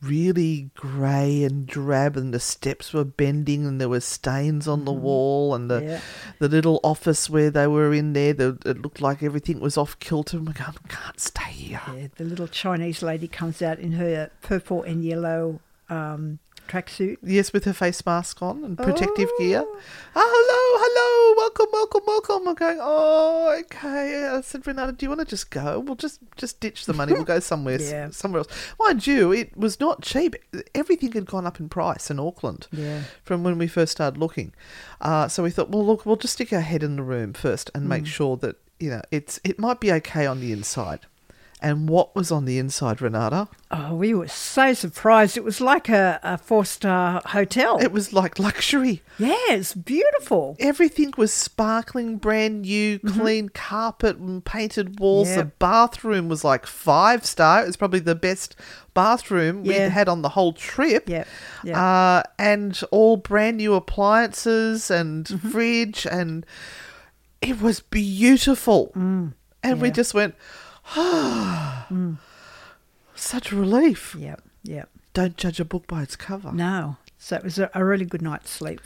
really 0.00 0.68
grey 0.74 1.44
and 1.44 1.64
drab, 1.64 2.16
and 2.16 2.34
the 2.34 2.40
steps 2.40 2.92
were 2.92 3.04
bending, 3.04 3.64
and 3.64 3.80
there 3.80 3.88
were 3.88 4.00
stains 4.00 4.66
on 4.66 4.84
the 4.84 4.92
wall, 4.92 5.54
and 5.54 5.70
the 5.70 5.78
Mm-hmm. 5.80 5.88
Yeah. 5.90 6.00
the 6.40 6.48
little 6.48 6.80
office 6.82 7.30
where 7.30 7.50
they 7.50 7.68
were 7.68 7.94
in 7.94 8.12
there, 8.12 8.32
the, 8.32 8.58
it 8.66 8.82
looked 8.82 9.00
like 9.00 9.22
everything 9.22 9.60
was 9.60 9.78
off 9.78 9.96
kilter. 10.00 10.38
And 10.38 10.48
we 10.48 10.54
can't, 10.54 10.88
can't 10.88 11.20
stay 11.20 11.52
here. 11.52 11.80
Yeah, 11.96 12.08
the 12.16 12.24
little 12.24 12.48
Chinese 12.48 13.00
lady 13.00 13.28
comes 13.28 13.62
out 13.62 13.78
in 13.78 13.92
her 13.92 14.30
purple 14.42 14.82
and 14.82 15.04
yellow 15.04 15.60
um, 15.88 16.40
tracksuit. 16.68 17.18
Yes, 17.22 17.52
with 17.52 17.64
her 17.64 17.72
face 17.72 18.04
mask 18.06 18.42
on 18.42 18.64
and 18.64 18.78
protective 18.78 19.28
Oh. 19.32 19.38
gear. 19.38 19.64
Oh, 20.14 20.30
hello, 20.34 20.82
hello, 20.84 21.34
welcome, 21.36 21.66
welcome, 21.72 22.02
welcome. 22.06 22.48
I'm 22.48 22.54
going. 22.54 22.78
Oh, 22.80 23.56
okay. 23.60 24.26
I 24.26 24.40
said, 24.40 24.66
Renata, 24.66 24.92
do 24.92 25.04
you 25.04 25.10
want 25.10 25.20
to 25.20 25.26
just 25.26 25.50
go? 25.50 25.80
We'll 25.80 25.96
just 25.96 26.20
just 26.36 26.60
ditch 26.60 26.86
the 26.86 26.92
money. 26.94 27.12
We'll 27.12 27.24
go 27.24 27.40
somewhere, 27.52 27.80
Yeah. 27.80 28.10
somewhere 28.10 28.40
else. 28.40 28.48
Mind 28.78 29.06
you, 29.06 29.32
it 29.32 29.56
was 29.56 29.80
not 29.80 30.02
cheap. 30.02 30.34
Everything 30.74 31.12
had 31.12 31.26
gone 31.26 31.46
up 31.46 31.60
in 31.60 31.68
price 31.68 32.10
in 32.10 32.18
Auckland. 32.18 32.68
Yeah. 32.72 33.02
From 33.24 33.42
when 33.44 33.58
we 33.58 33.66
first 33.66 33.92
started 33.92 34.18
looking, 34.18 34.52
uh, 35.00 35.28
so 35.28 35.42
we 35.42 35.50
thought, 35.50 35.70
well, 35.70 35.84
look, 35.84 36.06
we'll 36.06 36.16
just 36.16 36.34
stick 36.34 36.52
our 36.52 36.60
head 36.60 36.82
in 36.82 36.96
the 36.96 37.02
room 37.02 37.32
first 37.32 37.70
and 37.74 37.84
Mm. 37.84 37.88
make 37.88 38.06
sure 38.06 38.36
that 38.38 38.56
you 38.80 38.90
know 38.90 39.02
it's 39.10 39.38
it 39.44 39.58
might 39.58 39.78
be 39.80 39.92
okay 39.92 40.26
on 40.26 40.40
the 40.40 40.52
inside. 40.52 41.00
And 41.64 41.88
what 41.88 42.16
was 42.16 42.32
on 42.32 42.44
the 42.44 42.58
inside, 42.58 43.00
Renata? 43.00 43.46
Oh, 43.70 43.94
we 43.94 44.12
were 44.14 44.26
so 44.26 44.74
surprised. 44.74 45.36
It 45.36 45.44
was 45.44 45.60
like 45.60 45.88
a, 45.88 46.18
a 46.24 46.36
four 46.36 46.64
star 46.64 47.22
hotel. 47.24 47.78
It 47.80 47.92
was 47.92 48.12
like 48.12 48.38
luxury. 48.40 49.02
yeah, 49.16 49.36
it's 49.50 49.72
beautiful. 49.72 50.56
Everything 50.58 51.14
was 51.16 51.32
sparkling, 51.32 52.16
brand 52.16 52.62
new, 52.62 52.98
clean 52.98 53.48
carpet 53.48 54.16
and 54.16 54.44
painted 54.44 54.98
walls. 54.98 55.28
The 55.34 55.42
Mm-hmm. 55.42 55.48
Bathroom 55.60 56.28
was 56.28 56.42
like 56.42 56.66
five 56.66 57.24
star. 57.24 57.62
It 57.62 57.66
was 57.68 57.76
probably 57.76 58.00
the 58.00 58.16
best 58.16 58.56
bathroom 58.92 59.64
Yeah. 59.64 59.86
we 59.86 59.90
had 59.92 60.08
on 60.08 60.22
the 60.22 60.30
whole 60.30 60.52
trip. 60.52 61.08
Yep. 61.08 61.28
Uh, 61.72 62.24
and 62.40 62.78
all 62.90 63.16
brand 63.16 63.58
new 63.58 63.74
appliances 63.74 64.90
and 64.90 65.26
Mm-hmm. 65.26 65.48
fridge, 65.50 66.06
and 66.10 66.44
it 67.40 67.60
was 67.62 67.80
beautiful. 67.80 68.90
and 68.94 69.80
we 69.80 69.90
Mm, 69.90 69.94
just 69.94 70.12
went, 70.12 70.34
ah, 70.86 71.86
such 73.14 73.52
a 73.52 73.56
relief. 73.56 74.14
Yep, 74.18 74.42
yep. 74.62 74.88
Don't 75.14 75.36
judge 75.36 75.60
a 75.60 75.64
book 75.64 75.86
by 75.86 76.02
its 76.02 76.16
cover. 76.16 76.52
No. 76.52 76.96
So 77.18 77.36
it 77.36 77.44
was 77.44 77.58
a, 77.58 77.70
a 77.74 77.84
really 77.84 78.04
good 78.04 78.22
night's 78.22 78.50
sleep. 78.50 78.80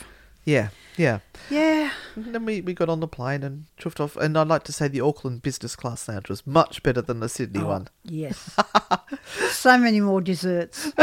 Yeah, 0.47 0.69
yeah. 0.97 1.19
Yeah. 1.51 1.91
And 2.15 2.35
then 2.35 2.45
we, 2.47 2.61
we 2.61 2.73
got 2.73 2.89
on 2.89 3.01
the 3.01 3.09
plane 3.09 3.43
and 3.43 3.65
chuffed 3.79 4.01
off. 4.01 4.17
And 4.17 4.39
I'd 4.39 4.47
like 4.49 4.63
to 4.65 4.73
say 4.73 4.89
the 4.89 5.01
Auckland 5.03 5.43
business 5.43 5.77
class 5.77 6.09
lounge 6.09 6.29
was 6.31 6.47
much 6.47 6.83
better 6.83 7.03
than 7.03 7.21
the 7.21 7.29
Sydney 7.29 7.61
Oh, 7.63 7.67
one. 7.67 7.89
Yes. 8.05 8.57
so 9.51 9.77
many 9.77 10.01
more 10.01 10.21
desserts. 10.23 10.91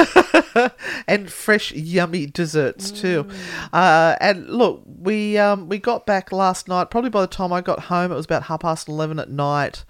And 1.07 1.31
fresh, 1.31 1.71
yummy 1.71 2.27
desserts 2.27 2.91
too. 2.91 3.27
Uh, 3.73 4.15
and 4.21 4.47
look, 4.47 4.83
we 4.85 5.37
um, 5.37 5.67
we 5.67 5.79
got 5.79 6.05
back 6.05 6.31
last 6.31 6.67
night. 6.67 6.91
Probably 6.91 7.09
by 7.09 7.21
the 7.21 7.27
time 7.27 7.51
I 7.51 7.61
got 7.61 7.79
home, 7.81 8.11
it 8.11 8.15
was 8.15 8.25
about 8.25 8.43
half 8.43 8.61
past 8.61 8.87
eleven 8.87 9.19
at 9.19 9.29
night, 9.29 9.83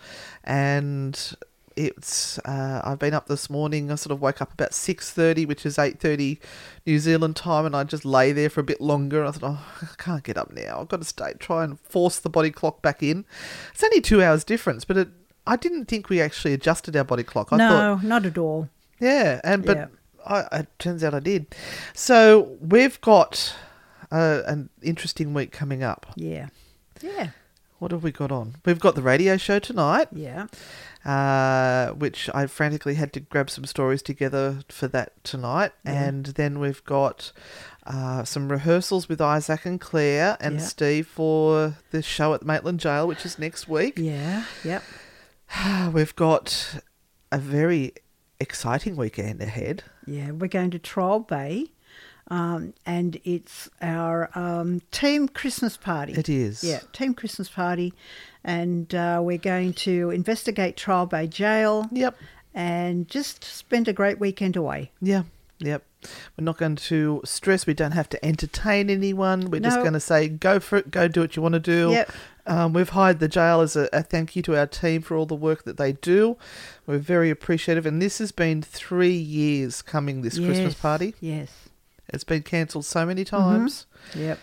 and 0.43 1.35
it's 1.75 2.39
uh, 2.39 2.81
I've 2.83 2.99
been 2.99 3.13
up 3.13 3.27
this 3.27 3.49
morning. 3.49 3.91
I 3.91 3.95
sort 3.95 4.11
of 4.11 4.21
woke 4.21 4.41
up 4.41 4.53
about 4.53 4.73
six 4.73 5.11
thirty, 5.11 5.45
which 5.45 5.65
is 5.65 5.77
eight 5.79 5.99
thirty 5.99 6.39
New 6.85 6.99
Zealand 6.99 7.35
time, 7.35 7.65
and 7.65 7.75
I 7.75 7.83
just 7.83 8.05
lay 8.05 8.31
there 8.31 8.49
for 8.49 8.59
a 8.59 8.63
bit 8.63 8.81
longer. 8.81 9.25
I 9.25 9.31
thought, 9.31 9.57
oh, 9.57 9.65
I 9.81 9.87
can't 10.01 10.23
get 10.23 10.37
up 10.37 10.51
now. 10.51 10.81
I've 10.81 10.87
got 10.89 10.99
to 11.01 11.05
stay, 11.05 11.33
try 11.39 11.63
and 11.63 11.79
force 11.79 12.19
the 12.19 12.29
body 12.29 12.51
clock 12.51 12.81
back 12.81 13.01
in. 13.03 13.25
It's 13.73 13.83
only 13.83 14.01
two 14.01 14.21
hours 14.23 14.43
difference, 14.43 14.85
but 14.85 14.97
it. 14.97 15.09
I 15.45 15.55
didn't 15.57 15.85
think 15.85 16.07
we 16.09 16.21
actually 16.21 16.53
adjusted 16.53 16.95
our 16.95 17.03
body 17.03 17.23
clock. 17.23 17.51
I 17.51 17.57
no, 17.57 17.69
thought 17.69 18.03
not 18.03 18.25
at 18.25 18.37
all. 18.37 18.69
yeah, 18.99 19.41
and 19.43 19.65
but 19.65 19.77
Yeah. 19.77 19.87
I, 20.25 20.59
it 20.59 20.67
turns 20.79 21.03
out 21.03 21.13
I 21.13 21.19
did. 21.19 21.53
So 21.93 22.55
we've 22.61 22.99
got 23.01 23.53
uh, 24.09 24.43
an 24.45 24.69
interesting 24.81 25.33
week 25.33 25.51
coming 25.51 25.83
up. 25.83 26.05
Yeah. 26.15 26.47
Yeah. 27.01 27.31
What 27.83 27.91
have 27.91 28.01
we 28.01 28.13
got 28.13 28.31
on? 28.31 28.55
We've 28.63 28.79
got 28.79 28.95
the 28.95 29.01
radio 29.01 29.35
show 29.35 29.59
tonight, 29.59 30.07
Yeah. 30.13 30.47
uh, 31.03 31.91
which 31.91 32.29
I 32.33 32.47
frantically 32.47 32.93
had 32.93 33.11
to 33.11 33.19
grab 33.19 33.49
some 33.49 33.65
stories 33.65 34.01
together 34.01 34.59
for 34.69 34.87
that 34.87 35.21
tonight, 35.25 35.73
and 35.83 36.27
then 36.27 36.59
we've 36.59 36.81
got. 36.85 37.33
Uh, 37.85 38.23
some 38.23 38.47
rehearsals 38.49 39.09
with 39.09 39.19
Isaac 39.19 39.65
and 39.65 39.81
Claire 39.81 40.37
and 40.39 40.55
Yeah. 40.55 40.61
Steve 40.61 41.05
for 41.07 41.75
the 41.91 42.01
show 42.01 42.33
at 42.33 42.41
Maitland 42.45 42.79
Jail, 42.79 43.05
which 43.05 43.25
is 43.25 43.37
next 43.37 43.67
week. 43.67 43.95
Yeah. 43.97 44.45
Yep. 44.63 44.83
We've 45.93 46.15
got 46.15 46.79
a 47.33 47.37
very 47.37 47.91
exciting 48.39 48.95
weekend 48.95 49.41
ahead. 49.41 49.83
Yeah. 50.07 50.31
We're 50.31 50.47
going 50.47 50.71
to 50.71 50.79
Trial 50.79 51.19
Bay. 51.19 51.73
Um, 52.29 52.73
and 52.85 53.19
it's 53.23 53.69
our 53.81 54.29
um, 54.33 54.81
team 54.91 55.27
Christmas 55.27 55.77
party. 55.77 56.13
It 56.13 56.29
is. 56.29 56.63
Yeah, 56.63 56.79
team 56.91 57.13
Christmas 57.13 57.49
party. 57.49 57.93
And 58.43 58.93
uh, 58.95 59.21
we're 59.23 59.37
going 59.37 59.73
to 59.73 60.09
investigate 60.09 60.77
Trial 60.77 61.05
Bay 61.05 61.27
Jail. 61.27 61.87
Yep. 61.91 62.15
And 62.55 63.07
just 63.07 63.43
spend 63.43 63.87
a 63.87 63.93
great 63.93 64.19
weekend 64.19 64.55
away. 64.55 64.91
Yeah, 65.01 65.23
yep. 65.57 65.83
We're 66.37 66.43
not 66.45 66.57
going 66.57 66.75
to 66.75 67.21
stress. 67.25 67.65
We 67.65 67.73
don't 67.73 67.93
have 67.93 68.09
to 68.09 68.23
entertain 68.23 68.89
anyone. 68.89 69.49
We're 69.49 69.61
just 69.61 69.79
going 69.79 69.93
to 69.93 69.99
say, 69.99 70.27
go 70.27 70.59
for 70.59 70.77
it, 70.77 70.91
go 70.91 71.07
do 71.07 71.21
what 71.21 71.35
you 71.35 71.41
want 71.41 71.53
to 71.53 71.59
do. 71.59 71.91
Yep. 71.91 72.11
Um, 72.45 72.73
we've 72.73 72.89
hired 72.89 73.19
the 73.19 73.29
jail 73.29 73.61
as 73.61 73.75
a, 73.75 73.87
a 73.93 74.03
thank 74.03 74.35
you 74.35 74.41
to 74.43 74.57
our 74.57 74.67
team 74.67 75.01
for 75.01 75.15
all 75.15 75.25
the 75.25 75.33
work 75.33 75.63
that 75.63 75.77
they 75.77 75.93
do. 75.93 76.37
We're 76.85 76.97
very 76.97 77.29
appreciative. 77.29 77.85
And 77.85 78.01
this 78.01 78.19
has 78.19 78.31
been 78.33 78.61
three 78.61 79.15
years 79.15 79.81
coming, 79.81 80.21
this 80.21 80.37
Christmas 80.37 80.75
party. 80.75 81.15
Yes. 81.21 81.62
It's 82.09 82.23
been 82.23 82.43
cancelled 82.43 82.85
so 82.85 83.05
many 83.05 83.23
Mm-hmm. 83.25 83.35
times. 83.35 83.85
Yep. 84.15 84.39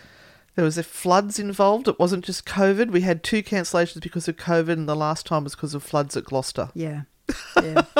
There 0.56 0.64
was 0.64 0.76
a 0.78 0.82
floods 0.82 1.38
involved. 1.38 1.88
It 1.88 1.98
wasn't 1.98 2.24
just 2.24 2.44
COVID. 2.44 2.90
We 2.90 3.02
had 3.02 3.22
two 3.22 3.42
cancellations 3.42 4.02
because 4.02 4.26
of 4.28 4.36
COVID, 4.36 4.70
and 4.72 4.88
the 4.88 4.96
last 4.96 5.24
time 5.26 5.44
was 5.44 5.54
because 5.54 5.74
of 5.74 5.82
floods 5.82 6.16
at 6.16 6.24
Gloucester. 6.24 6.70
Yeah. 6.74 7.02
Yeah. 7.62 7.82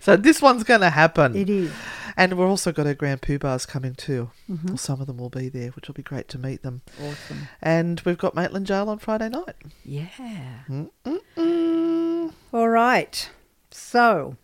So 0.00 0.16
this 0.16 0.42
one's 0.42 0.64
going 0.64 0.80
to 0.82 0.90
happen. 0.90 1.34
it 1.34 1.48
is. 1.48 1.72
And 2.16 2.34
we've 2.34 2.46
also 2.46 2.72
got 2.72 2.86
our 2.86 2.94
Grand 2.94 3.22
Poobahs 3.22 3.66
coming 3.66 3.94
too. 3.94 4.30
Mm-hmm. 4.50 4.68
Well, 4.68 4.76
some 4.76 5.00
of 5.00 5.06
them 5.06 5.16
will 5.16 5.30
be 5.30 5.48
there, 5.48 5.70
which 5.70 5.88
will 5.88 5.94
be 5.94 6.02
great 6.02 6.28
to 6.28 6.38
meet 6.38 6.62
them. 6.62 6.82
Awesome. 7.00 7.48
And 7.62 8.00
we've 8.04 8.18
got 8.18 8.34
Maitland 8.34 8.66
Jail 8.66 8.88
on 8.90 8.98
Friday 8.98 9.28
night. 9.30 9.54
Yeah. 9.84 10.08
All 12.52 12.68
right. 12.68 13.30
So, 13.70 14.36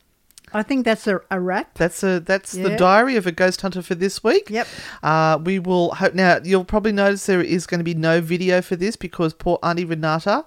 I 0.52 0.62
think 0.62 0.84
that's 0.84 1.06
a, 1.06 1.20
a 1.30 1.40
wrap. 1.40 1.74
That's 1.74 2.02
a 2.02 2.20
that's 2.20 2.52
the 2.52 2.76
diary 2.76 3.16
of 3.16 3.26
a 3.26 3.32
ghost 3.32 3.60
hunter 3.60 3.82
for 3.82 3.94
this 3.94 4.22
week. 4.24 4.50
Yep. 4.50 4.66
Uh, 5.02 5.38
we 5.42 5.58
will 5.58 5.94
hope 5.94 6.14
now. 6.14 6.40
You'll 6.42 6.64
probably 6.64 6.92
notice 6.92 7.26
there 7.26 7.40
is 7.40 7.66
going 7.66 7.78
to 7.78 7.84
be 7.84 7.94
no 7.94 8.20
video 8.20 8.62
for 8.62 8.76
this 8.76 8.96
because 8.96 9.34
poor 9.34 9.58
Auntie 9.62 9.84
Renata 9.84 10.44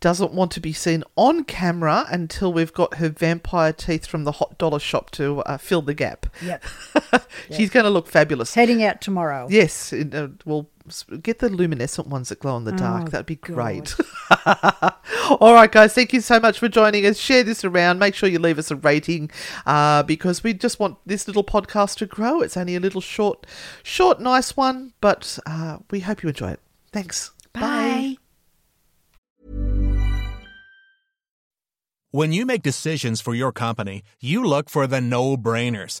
doesn't 0.00 0.32
want 0.32 0.52
to 0.52 0.60
be 0.60 0.72
seen 0.72 1.02
on 1.16 1.44
camera 1.44 2.06
until 2.10 2.52
we've 2.52 2.72
got 2.72 2.94
her 2.94 3.08
vampire 3.08 3.72
teeth 3.72 4.06
from 4.06 4.24
the 4.24 4.32
hot 4.32 4.56
dollar 4.58 4.78
shop 4.78 5.10
to 5.10 5.40
uh, 5.40 5.56
fill 5.56 5.82
the 5.82 5.94
gap. 5.94 6.26
Yep. 6.42 6.64
She's 7.50 7.70
going 7.70 7.84
to 7.84 7.90
look 7.90 8.06
fabulous. 8.06 8.54
Heading 8.54 8.82
out 8.82 9.00
tomorrow. 9.00 9.48
Yes, 9.50 9.92
it, 9.92 10.14
uh, 10.14 10.28
we'll 10.44 10.68
get 11.22 11.38
the 11.38 11.48
luminescent 11.48 12.08
ones 12.08 12.28
that 12.28 12.40
glow 12.40 12.56
in 12.56 12.64
the 12.64 12.72
dark. 12.72 13.06
Oh, 13.06 13.08
That'd 13.10 13.26
be 13.26 13.36
great. 13.36 13.94
All 15.40 15.54
right, 15.54 15.70
guys, 15.70 15.94
thank 15.94 16.12
you 16.12 16.20
so 16.20 16.40
much 16.40 16.58
for 16.58 16.68
joining 16.68 17.04
us. 17.06 17.18
Share 17.18 17.42
this 17.42 17.64
around. 17.64 17.98
Make 17.98 18.14
sure 18.14 18.28
you 18.28 18.38
leave 18.38 18.58
us 18.58 18.70
a 18.70 18.76
rating 18.76 19.30
uh, 19.66 20.02
because 20.02 20.42
we 20.42 20.54
just 20.54 20.80
want 20.80 20.98
this 21.06 21.26
little 21.26 21.44
podcast 21.44 21.96
to 21.98 22.06
grow. 22.06 22.40
It's 22.40 22.56
only 22.56 22.76
a 22.76 22.80
little 22.80 23.00
short, 23.00 23.46
short, 23.82 24.20
nice 24.20 24.56
one, 24.56 24.92
but 25.00 25.38
uh, 25.46 25.78
we 25.90 26.00
hope 26.00 26.22
you 26.22 26.28
enjoy 26.28 26.50
it. 26.52 26.60
Thanks. 26.92 27.32
Bye. 27.52 28.16
When 32.10 32.32
you 32.32 32.46
make 32.46 32.62
decisions 32.62 33.20
for 33.20 33.34
your 33.34 33.52
company, 33.52 34.02
you 34.18 34.42
look 34.42 34.70
for 34.70 34.86
the 34.86 35.00
no 35.00 35.36
brainers. 35.36 36.00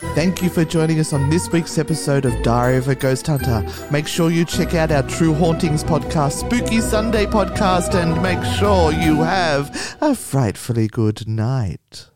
Thank 0.00 0.42
you 0.42 0.48
for 0.48 0.64
joining 0.64 1.00
us 1.00 1.12
on 1.12 1.28
this 1.28 1.50
week's 1.50 1.76
episode 1.76 2.24
of 2.24 2.42
Diary 2.42 2.76
of 2.76 2.88
a 2.88 2.94
Ghost 2.94 3.26
Hunter. 3.26 3.66
Make 3.90 4.06
sure 4.06 4.30
you 4.30 4.44
check 4.44 4.74
out 4.74 4.92
our 4.92 5.02
True 5.02 5.34
Hauntings 5.34 5.82
podcast, 5.82 6.32
Spooky 6.32 6.80
Sunday 6.80 7.26
podcast, 7.26 7.94
and 7.94 8.22
make 8.22 8.42
sure 8.58 8.92
you 8.92 9.22
have 9.22 9.96
a 10.00 10.14
frightfully 10.14 10.86
good 10.86 11.26
night. 11.26 12.10